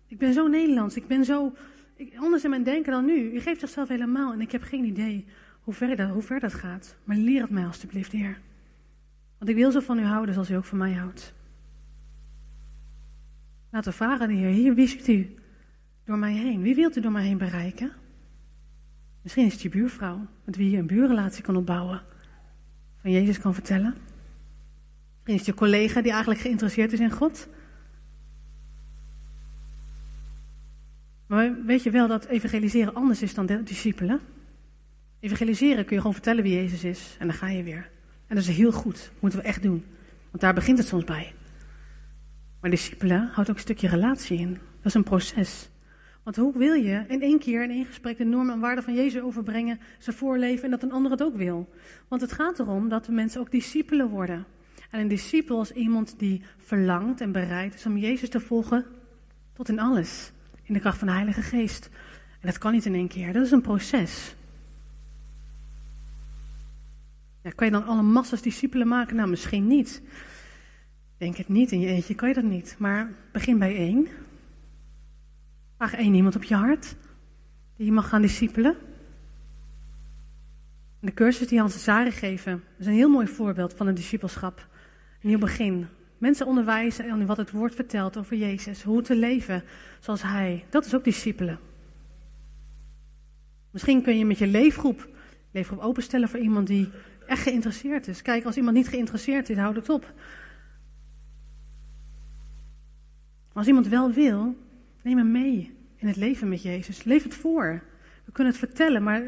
Ik 0.07 0.17
ben 0.17 0.33
zo 0.33 0.47
Nederlands. 0.47 0.95
Ik 0.95 1.07
ben 1.07 1.25
zo 1.25 1.53
ik, 1.97 2.17
anders 2.17 2.43
in 2.43 2.49
mijn 2.49 2.63
denken 2.63 2.91
dan 2.91 3.05
nu. 3.05 3.31
U 3.33 3.39
geeft 3.39 3.59
zichzelf 3.59 3.87
helemaal 3.87 4.33
en 4.33 4.41
ik 4.41 4.51
heb 4.51 4.61
geen 4.63 4.85
idee 4.85 5.25
hoe 5.61 5.73
ver, 5.73 5.95
dat, 5.95 6.09
hoe 6.09 6.21
ver 6.21 6.39
dat 6.39 6.53
gaat. 6.53 6.95
Maar 7.03 7.15
leer 7.15 7.41
het 7.41 7.49
mij 7.49 7.65
alstublieft, 7.65 8.11
Heer. 8.11 8.39
Want 9.37 9.49
ik 9.49 9.55
wil 9.55 9.71
zo 9.71 9.79
van 9.79 9.99
u 9.99 10.03
houden 10.03 10.33
zoals 10.33 10.49
u 10.49 10.55
ook 10.55 10.65
van 10.65 10.77
mij 10.77 10.93
houdt. 10.93 11.33
Laten 13.69 13.91
we 13.91 13.97
vragen 13.97 14.21
aan 14.21 14.27
de 14.27 14.39
Heer, 14.39 14.49
Heer, 14.49 14.75
wie 14.75 14.87
ziet 14.87 15.07
u 15.07 15.35
door 16.03 16.17
mij 16.17 16.33
heen? 16.33 16.61
Wie 16.61 16.75
wilt 16.75 16.97
u 16.97 17.01
door 17.01 17.11
mij 17.11 17.25
heen 17.25 17.37
bereiken? 17.37 17.91
Misschien 19.21 19.45
is 19.45 19.53
het 19.53 19.61
je 19.61 19.69
buurvrouw, 19.69 20.27
met 20.43 20.55
wie 20.55 20.69
je 20.69 20.77
een 20.77 20.87
buurrelatie 20.87 21.43
kan 21.43 21.55
opbouwen. 21.55 22.01
Van 23.01 23.11
Jezus 23.11 23.39
kan 23.39 23.53
vertellen. 23.53 23.95
Misschien 25.13 25.33
is 25.33 25.37
het 25.37 25.45
je 25.45 25.53
collega 25.53 26.01
die 26.01 26.11
eigenlijk 26.11 26.41
geïnteresseerd 26.41 26.93
is 26.93 26.99
in 26.99 27.11
God. 27.11 27.47
Maar 31.27 31.65
weet 31.65 31.83
je 31.83 31.91
wel 31.91 32.07
dat 32.07 32.25
evangeliseren 32.25 32.93
anders 32.93 33.21
is 33.21 33.33
dan 33.33 33.45
discipelen? 33.63 34.19
Evangeliseren 35.19 35.85
kun 35.85 35.95
je 35.95 36.01
gewoon 36.01 36.15
vertellen 36.15 36.43
wie 36.43 36.55
Jezus 36.55 36.83
is 36.83 37.15
en 37.19 37.27
dan 37.27 37.35
ga 37.35 37.47
je 37.47 37.63
weer. 37.63 37.89
En 38.27 38.35
dat 38.35 38.43
is 38.43 38.57
heel 38.57 38.71
goed, 38.71 39.11
moeten 39.19 39.39
we 39.39 39.45
echt 39.45 39.61
doen. 39.61 39.85
Want 40.29 40.41
daar 40.41 40.53
begint 40.53 40.77
het 40.77 40.87
soms 40.87 41.03
bij. 41.03 41.33
Maar 42.61 42.69
discipelen 42.69 43.29
houdt 43.31 43.49
ook 43.49 43.55
een 43.55 43.61
stukje 43.61 43.87
relatie 43.87 44.39
in. 44.39 44.51
Dat 44.51 44.85
is 44.85 44.93
een 44.93 45.03
proces. 45.03 45.69
Want 46.23 46.35
hoe 46.35 46.57
wil 46.57 46.73
je 46.73 47.05
in 47.07 47.21
één 47.21 47.39
keer, 47.39 47.63
in 47.63 47.69
één 47.69 47.85
gesprek, 47.85 48.17
de 48.17 48.23
normen 48.23 48.53
en 48.53 48.59
waarden 48.59 48.83
van 48.83 48.95
Jezus 48.95 49.21
overbrengen, 49.21 49.79
ze 49.97 50.13
voorleven 50.13 50.63
en 50.63 50.71
dat 50.71 50.83
een 50.83 50.91
ander 50.91 51.11
het 51.11 51.23
ook 51.23 51.35
wil? 51.35 51.69
Want 52.07 52.21
het 52.21 52.31
gaat 52.31 52.59
erom 52.59 52.89
dat 52.89 53.05
de 53.05 53.11
mensen 53.11 53.41
ook 53.41 53.51
discipelen 53.51 54.09
worden. 54.09 54.45
En 54.91 54.99
een 54.99 55.07
discipel 55.07 55.61
is 55.61 55.71
iemand 55.71 56.19
die 56.19 56.41
verlangt 56.57 57.21
en 57.21 57.31
bereid 57.31 57.73
is 57.73 57.85
om 57.85 57.97
Jezus 57.97 58.29
te 58.29 58.39
volgen 58.39 58.85
tot 59.53 59.69
in 59.69 59.79
alles. 59.79 60.31
In 60.67 60.73
de 60.73 60.79
kracht 60.79 60.97
van 60.97 61.07
de 61.07 61.13
Heilige 61.13 61.41
Geest. 61.41 61.89
En 62.39 62.47
dat 62.47 62.57
kan 62.57 62.71
niet 62.71 62.85
in 62.85 62.93
één 62.93 63.07
keer, 63.07 63.33
dat 63.33 63.45
is 63.45 63.51
een 63.51 63.61
proces. 63.61 64.35
Ja, 67.41 67.49
kan 67.49 67.65
je 67.65 67.73
dan 67.73 67.85
alle 67.85 68.01
massas 68.01 68.41
discipelen 68.41 68.87
maken? 68.87 69.15
Nou, 69.15 69.29
misschien 69.29 69.67
niet. 69.67 70.01
Denk 71.17 71.37
het 71.37 71.47
niet, 71.47 71.71
in 71.71 71.79
je 71.79 71.87
eentje 71.87 72.15
kan 72.15 72.27
je 72.27 72.33
dat 72.33 72.43
niet. 72.43 72.75
Maar 72.79 73.11
begin 73.31 73.57
bij 73.57 73.75
één. 73.75 74.07
Vraag 75.77 75.93
één 75.93 76.13
iemand 76.13 76.35
op 76.35 76.43
je 76.43 76.55
hart 76.55 76.95
die 77.75 77.85
je 77.85 77.91
mag 77.91 78.09
gaan 78.09 78.21
discipelen. 78.21 78.75
De 80.99 81.13
cursus 81.13 81.47
die 81.47 81.59
Hans 81.59 81.73
en 81.73 81.79
Sari 81.79 82.11
geven 82.11 82.63
is 82.77 82.85
een 82.85 82.93
heel 82.93 83.09
mooi 83.09 83.27
voorbeeld 83.27 83.73
van 83.73 83.87
een 83.87 83.95
discipelschap. 83.95 84.67
Een 85.21 85.29
nieuw 85.29 85.39
begin. 85.39 85.87
Mensen 86.17 86.45
onderwijzen 86.45 87.09
en 87.09 87.25
wat 87.25 87.37
het 87.37 87.51
woord 87.51 87.75
vertelt 87.75 88.17
over 88.17 88.37
Jezus. 88.37 88.83
Hoe 88.83 89.01
te 89.01 89.15
leven 89.15 89.63
zoals 89.99 90.21
Hij. 90.21 90.65
Dat 90.69 90.85
is 90.85 90.95
ook 90.95 91.03
discipelen. 91.03 91.59
Misschien 93.71 94.01
kun 94.01 94.17
je 94.17 94.25
met 94.25 94.37
je 94.37 94.47
leefgroep, 94.47 95.07
leefgroep 95.51 95.79
openstellen 95.79 96.29
voor 96.29 96.39
iemand 96.39 96.67
die 96.67 96.89
echt 97.27 97.41
geïnteresseerd 97.41 98.07
is. 98.07 98.21
Kijk, 98.21 98.45
als 98.45 98.57
iemand 98.57 98.75
niet 98.75 98.87
geïnteresseerd 98.87 99.49
is, 99.49 99.57
houd 99.57 99.75
het 99.75 99.89
op. 99.89 100.13
Als 103.53 103.67
iemand 103.67 103.87
wel 103.87 104.11
wil, 104.11 104.55
neem 105.01 105.17
hem 105.17 105.31
mee 105.31 105.75
in 105.95 106.07
het 106.07 106.15
leven 106.15 106.49
met 106.49 106.61
Jezus. 106.61 107.03
Leef 107.03 107.23
het 107.23 107.33
voor. 107.33 107.83
We 108.25 108.31
kunnen 108.31 108.53
het 108.53 108.61
vertellen, 108.61 109.03
maar 109.03 109.21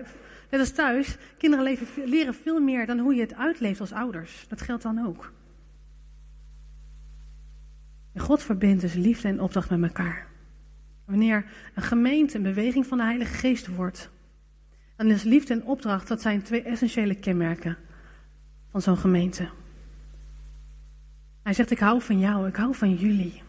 net 0.49 0.59
als 0.59 0.71
thuis, 0.71 1.17
kinderen 1.37 1.77
leren 2.05 2.33
veel 2.33 2.59
meer 2.59 2.85
dan 2.85 2.99
hoe 2.99 3.15
je 3.15 3.21
het 3.21 3.35
uitleeft 3.35 3.79
als 3.79 3.91
ouders. 3.91 4.45
Dat 4.47 4.61
geldt 4.61 4.83
dan 4.83 5.05
ook. 5.05 5.31
God 8.19 8.43
verbindt 8.43 8.81
dus 8.81 8.93
liefde 8.93 9.27
en 9.27 9.41
opdracht 9.41 9.69
met 9.69 9.81
elkaar. 9.81 10.27
Wanneer 11.05 11.45
een 11.75 11.83
gemeente 11.83 12.37
een 12.37 12.43
beweging 12.43 12.85
van 12.85 12.97
de 12.97 13.03
Heilige 13.03 13.33
Geest 13.33 13.67
wordt, 13.67 14.09
dan 14.95 15.07
is 15.07 15.23
liefde 15.23 15.53
en 15.53 15.63
opdracht, 15.63 16.07
dat 16.07 16.21
zijn 16.21 16.41
twee 16.41 16.61
essentiële 16.61 17.15
kenmerken 17.15 17.77
van 18.71 18.81
zo'n 18.81 18.97
gemeente. 18.97 19.49
Hij 21.43 21.53
zegt, 21.53 21.71
ik 21.71 21.79
hou 21.79 22.01
van 22.01 22.19
jou, 22.19 22.47
ik 22.47 22.55
hou 22.55 22.75
van 22.75 22.95
jullie. 22.95 23.41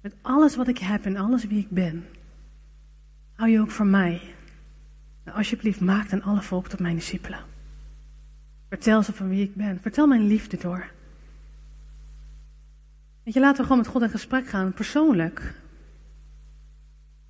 Met 0.00 0.14
alles 0.22 0.56
wat 0.56 0.68
ik 0.68 0.78
heb 0.78 1.04
en 1.04 1.16
alles 1.16 1.44
wie 1.44 1.58
ik 1.58 1.70
ben. 1.70 2.06
Hou 3.32 3.50
je 3.50 3.60
ook 3.60 3.70
van 3.70 3.90
mij. 3.90 4.20
En 5.24 5.32
alsjeblieft, 5.32 5.80
maak 5.80 6.10
dan 6.10 6.22
alle 6.22 6.42
volk 6.42 6.68
tot 6.68 6.80
mijn 6.80 6.94
discipelen. 6.94 7.44
Vertel 8.68 9.02
ze 9.02 9.12
van 9.12 9.28
wie 9.28 9.42
ik 9.42 9.54
ben. 9.54 9.80
Vertel 9.80 10.06
mijn 10.06 10.26
liefde 10.26 10.56
door. 10.56 10.90
Weet 13.26 13.34
je, 13.34 13.40
laten 13.40 13.56
we 13.56 13.62
gewoon 13.62 13.78
met 13.78 13.86
God 13.86 14.02
in 14.02 14.10
gesprek 14.10 14.46
gaan, 14.46 14.72
persoonlijk. 14.72 15.54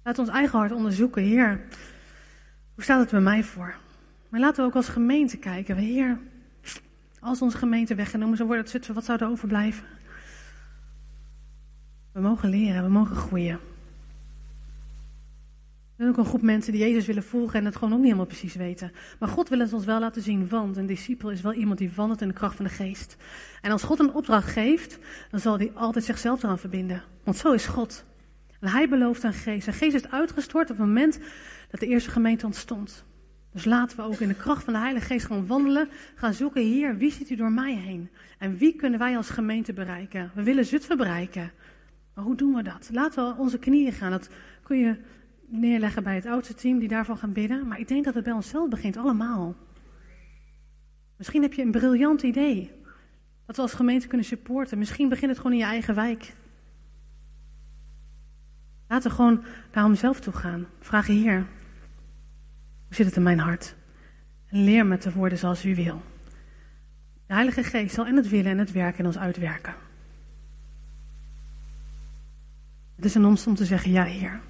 Laat 0.03 0.19
ons 0.19 0.29
eigen 0.29 0.59
hart 0.59 0.73
onderzoeken. 0.73 1.23
Heer, 1.23 1.61
hoe 2.75 2.83
staat 2.83 3.01
het 3.01 3.11
bij 3.11 3.21
mij 3.21 3.45
voor? 3.45 3.75
Maar 4.29 4.41
laten 4.41 4.63
we 4.63 4.69
ook 4.69 4.77
als 4.77 4.89
gemeente 4.89 5.37
kijken. 5.37 5.77
Heer, 5.77 6.19
als 7.21 7.43
onze 7.43 7.59
gemeente 7.59 7.95
weggenomen 7.95 8.37
zou 8.37 8.49
worden, 8.49 8.95
wat 8.95 9.05
zou 9.05 9.19
er 9.19 9.29
overblijven? 9.29 9.87
We 12.13 12.21
mogen 12.21 12.49
leren, 12.49 12.83
we 12.83 12.91
mogen 12.91 13.17
groeien. 13.17 13.59
Er 15.97 16.03
zijn 16.05 16.15
ook 16.15 16.25
een 16.25 16.31
groep 16.31 16.43
mensen 16.43 16.73
die 16.73 16.81
Jezus 16.81 17.07
willen 17.07 17.23
volgen 17.23 17.59
en 17.59 17.65
het 17.65 17.75
gewoon 17.75 17.91
ook 17.91 17.99
niet 17.99 18.07
helemaal 18.07 18.27
precies 18.27 18.55
weten. 18.55 18.93
Maar 19.19 19.29
God 19.29 19.49
wil 19.49 19.59
het 19.59 19.73
ons 19.73 19.85
wel 19.85 20.01
laten 20.01 20.23
zien, 20.23 20.49
want 20.49 20.77
een 20.77 20.87
discipel 20.87 21.31
is 21.31 21.41
wel 21.41 21.53
iemand 21.53 21.79
die 21.79 21.93
wandelt 21.95 22.21
in 22.21 22.29
de 22.29 22.35
kracht 22.35 22.57
van 22.57 22.65
de 22.65 22.71
geest. 22.71 23.17
En 23.61 23.71
als 23.71 23.83
God 23.83 23.99
een 23.99 24.15
opdracht 24.15 24.49
geeft, 24.53 24.99
dan 25.31 25.41
zal 25.41 25.59
hij 25.59 25.73
altijd 25.75 26.05
zichzelf 26.05 26.43
eraan 26.43 26.59
verbinden. 26.59 27.03
Want 27.25 27.37
zo 27.37 27.53
is 27.53 27.67
God. 27.67 28.05
En 28.61 28.69
hij 28.69 28.89
belooft 28.89 29.23
een 29.23 29.33
geest. 29.33 29.67
En 29.67 29.73
geest 29.73 29.95
is 29.95 30.11
uitgestort 30.11 30.71
op 30.71 30.77
het 30.77 30.87
moment 30.87 31.19
dat 31.71 31.81
de 31.81 31.87
eerste 31.87 32.11
gemeente 32.11 32.47
ontstond. 32.47 33.05
Dus 33.53 33.65
laten 33.65 33.97
we 33.97 34.03
ook 34.03 34.21
in 34.21 34.29
de 34.29 34.35
kracht 34.35 34.65
van 34.65 34.73
de 34.73 34.79
Heilige 34.79 35.07
Geest 35.07 35.27
gaan 35.27 35.47
wandelen. 35.47 35.89
Gaan 36.15 36.35
zoeken, 36.35 36.63
Heer, 36.63 36.97
wie 36.97 37.13
ziet 37.13 37.31
u 37.31 37.37
door 37.37 37.53
mij 37.53 37.75
heen? 37.75 38.11
En 38.39 38.57
wie 38.57 38.77
kunnen 38.77 38.99
wij 38.99 39.17
als 39.17 39.31
gemeente 39.31 39.73
bereiken? 39.73 40.31
We 40.35 40.43
willen 40.43 40.65
Zutphen 40.65 40.97
bereiken. 40.97 41.53
Maar 42.15 42.25
hoe 42.25 42.37
doen 42.37 42.55
we 42.55 42.63
dat? 42.63 42.89
Laten 42.93 43.29
we 43.29 43.41
onze 43.41 43.59
knieën 43.59 43.93
gaan. 43.93 44.11
Dat 44.11 44.29
kun 44.63 44.79
je 44.79 44.97
neerleggen 45.49 46.03
bij 46.03 46.15
het 46.15 46.27
oudste 46.27 46.55
team 46.55 46.79
die 46.79 46.89
daarvan 46.89 47.19
gaan 47.19 47.33
bidden. 47.33 47.67
Maar 47.69 47.79
ik 47.79 47.89
denk 47.89 48.05
dat 48.05 48.15
het 48.15 48.25
bij 48.25 48.33
onszelf 48.33 48.69
begint, 48.69 48.97
allemaal. 48.97 49.55
Misschien 51.17 51.43
heb 51.43 51.53
je 51.53 51.63
een 51.63 51.71
briljant 51.71 52.23
idee. 52.23 52.71
Dat 53.47 53.57
we 53.57 53.63
als 53.63 53.73
gemeente 53.73 54.07
kunnen 54.07 54.27
supporten. 54.27 54.79
Misschien 54.79 55.09
begint 55.09 55.31
het 55.31 55.37
gewoon 55.37 55.53
in 55.53 55.59
je 55.59 55.65
eigen 55.65 55.95
wijk. 55.95 56.35
Laten 58.89 59.11
we 59.11 59.17
gewoon 59.17 59.45
naar 59.73 59.85
onszelf 59.85 60.21
toe 60.21 60.33
gaan. 60.33 60.67
Vragen, 60.81 61.15
Heer, 61.15 61.37
hoe 62.87 62.95
zit 62.95 63.07
het 63.07 63.17
in 63.17 63.23
mijn 63.23 63.39
hart? 63.39 63.75
En 64.47 64.65
leer 64.65 64.87
me 64.87 64.99
te 64.99 65.13
worden 65.13 65.39
zoals 65.39 65.65
u 65.65 65.75
wil. 65.75 66.03
De 67.27 67.35
Heilige 67.35 67.63
Geest 67.63 67.95
zal 67.95 68.07
en 68.07 68.17
het 68.17 68.29
willen 68.29 68.51
en 68.51 68.59
het 68.59 68.73
werken 68.73 68.99
in 68.99 69.07
ons 69.07 69.19
uitwerken. 69.19 69.75
Het 72.97 73.05
is 73.05 73.15
een 73.15 73.25
ons 73.25 73.47
om 73.47 73.55
te 73.55 73.65
zeggen, 73.65 73.91
ja 73.91 74.05
Heer, 74.05 74.41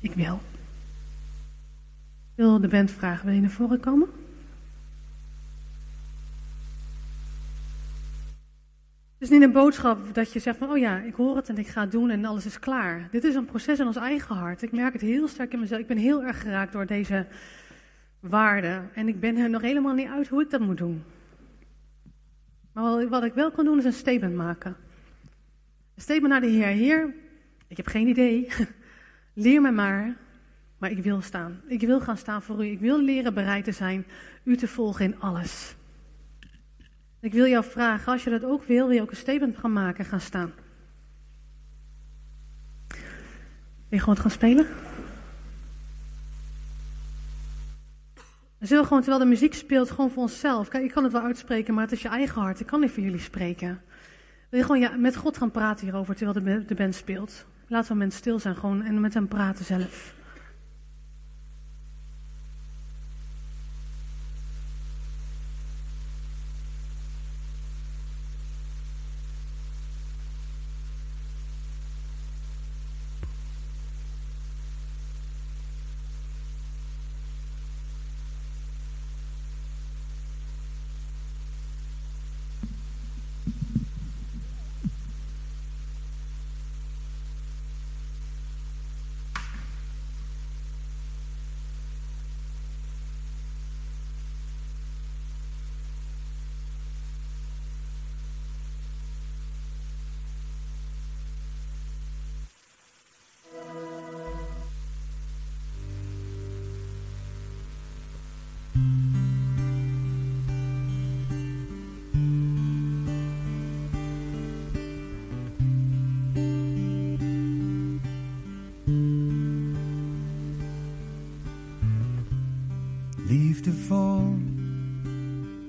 ik 0.00 0.12
wil. 0.12 0.40
Ik 2.30 2.46
wil 2.46 2.60
de 2.60 2.68
band 2.68 2.90
vragen, 2.90 3.26
wil 3.26 3.34
je 3.34 3.40
naar 3.40 3.50
voren 3.50 3.80
komen? 3.80 4.08
Het 9.18 9.28
is 9.28 9.34
niet 9.34 9.42
een 9.42 9.52
boodschap 9.52 10.14
dat 10.14 10.32
je 10.32 10.38
zegt 10.38 10.58
van, 10.58 10.70
oh 10.70 10.78
ja, 10.78 10.98
ik 10.98 11.14
hoor 11.14 11.36
het 11.36 11.48
en 11.48 11.58
ik 11.58 11.66
ga 11.66 11.80
het 11.80 11.90
doen 11.90 12.10
en 12.10 12.24
alles 12.24 12.46
is 12.46 12.58
klaar. 12.58 13.08
Dit 13.10 13.24
is 13.24 13.34
een 13.34 13.44
proces 13.44 13.78
in 13.78 13.86
ons 13.86 13.96
eigen 13.96 14.36
hart. 14.36 14.62
Ik 14.62 14.72
merk 14.72 14.92
het 14.92 15.02
heel 15.02 15.28
sterk 15.28 15.52
in 15.52 15.60
mezelf. 15.60 15.80
Ik 15.80 15.86
ben 15.86 15.96
heel 15.96 16.22
erg 16.22 16.40
geraakt 16.40 16.72
door 16.72 16.86
deze 16.86 17.26
waarden. 18.20 18.90
En 18.94 19.08
ik 19.08 19.20
ben 19.20 19.36
er 19.36 19.50
nog 19.50 19.62
helemaal 19.62 19.94
niet 19.94 20.08
uit 20.08 20.28
hoe 20.28 20.42
ik 20.42 20.50
dat 20.50 20.60
moet 20.60 20.78
doen. 20.78 21.02
Maar 22.72 23.08
wat 23.08 23.24
ik 23.24 23.34
wel 23.34 23.50
kan 23.50 23.64
doen 23.64 23.78
is 23.78 23.84
een 23.84 23.92
statement 23.92 24.34
maken. 24.34 24.76
Een 25.94 26.02
statement 26.02 26.32
naar 26.32 26.40
de 26.40 26.46
Heer. 26.46 26.66
Heer, 26.66 27.14
ik 27.68 27.76
heb 27.76 27.86
geen 27.86 28.08
idee. 28.08 28.48
Leer 29.40 29.60
me 29.60 29.70
maar. 29.70 30.16
Maar 30.78 30.90
ik 30.90 31.02
wil 31.02 31.20
staan. 31.20 31.60
Ik 31.66 31.80
wil 31.80 32.00
gaan 32.00 32.16
staan 32.16 32.42
voor 32.42 32.64
u. 32.66 32.68
Ik 32.68 32.80
wil 32.80 33.02
leren 33.02 33.34
bereid 33.34 33.64
te 33.64 33.72
zijn 33.72 34.06
u 34.42 34.56
te 34.56 34.68
volgen 34.68 35.04
in 35.04 35.20
alles. 35.20 35.74
Ik 37.20 37.32
wil 37.32 37.46
jou 37.46 37.64
vragen, 37.64 38.12
als 38.12 38.24
je 38.24 38.30
dat 38.30 38.44
ook 38.44 38.64
wil, 38.64 38.86
wil 38.86 38.96
je 38.96 39.02
ook 39.02 39.10
een 39.10 39.16
statement 39.16 39.58
gaan 39.58 39.72
maken 39.72 40.04
en 40.04 40.10
gaan 40.10 40.20
staan. 40.20 40.52
Wil 42.88 43.98
je 43.98 43.98
gewoon 43.98 44.16
gaan 44.16 44.30
spelen? 44.30 44.66
Dan 48.58 48.68
zullen 48.68 48.82
we 48.82 48.88
gewoon, 48.88 49.02
terwijl 49.02 49.22
de 49.22 49.30
muziek 49.30 49.54
speelt, 49.54 49.90
gewoon 49.90 50.10
voor 50.10 50.22
onszelf. 50.22 50.68
Kijk, 50.68 50.84
ik 50.84 50.90
kan 50.90 51.02
het 51.02 51.12
wel 51.12 51.22
uitspreken, 51.22 51.74
maar 51.74 51.82
het 51.82 51.92
is 51.92 52.02
je 52.02 52.08
eigen 52.08 52.40
hart. 52.40 52.60
Ik 52.60 52.66
kan 52.66 52.80
niet 52.80 52.90
voor 52.90 53.02
jullie 53.02 53.20
spreken. 53.20 53.82
Wil 54.50 54.60
je 54.60 54.66
gewoon 54.66 54.80
ja, 54.80 54.96
met 54.96 55.16
God 55.16 55.36
gaan 55.36 55.50
praten 55.50 55.84
hierover, 55.84 56.14
terwijl 56.14 56.44
de, 56.44 56.64
de 56.64 56.74
band 56.74 56.94
speelt? 56.94 57.46
Laten 57.70 57.92
we 57.92 57.98
mensen 57.98 58.20
stil 58.20 58.38
zijn 58.38 58.56
gewoon 58.56 58.82
en 58.82 59.00
met 59.00 59.14
hem 59.14 59.28
praten 59.28 59.64
zelf. 59.64 60.14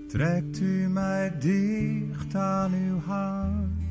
Trekt 0.08 0.60
u 0.60 0.88
mij 0.90 1.38
dicht 1.40 2.36
aan 2.36 2.74
uw 2.74 3.00
hart 3.00 3.84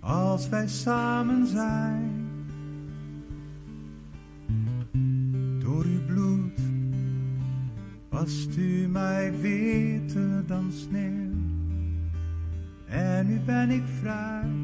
als 0.00 0.48
wij 0.48 0.68
samen 0.68 1.46
zijn. 1.46 2.28
Door 5.58 5.84
uw 5.84 6.04
bloed 6.06 6.60
wast 8.08 8.56
u 8.56 8.88
mij 8.88 9.32
witter 9.40 10.46
dan 10.46 10.72
sneeuw 10.72 11.30
en 12.86 13.26
nu 13.26 13.40
ben 13.40 13.70
ik 13.70 13.84
vrij. 14.00 14.61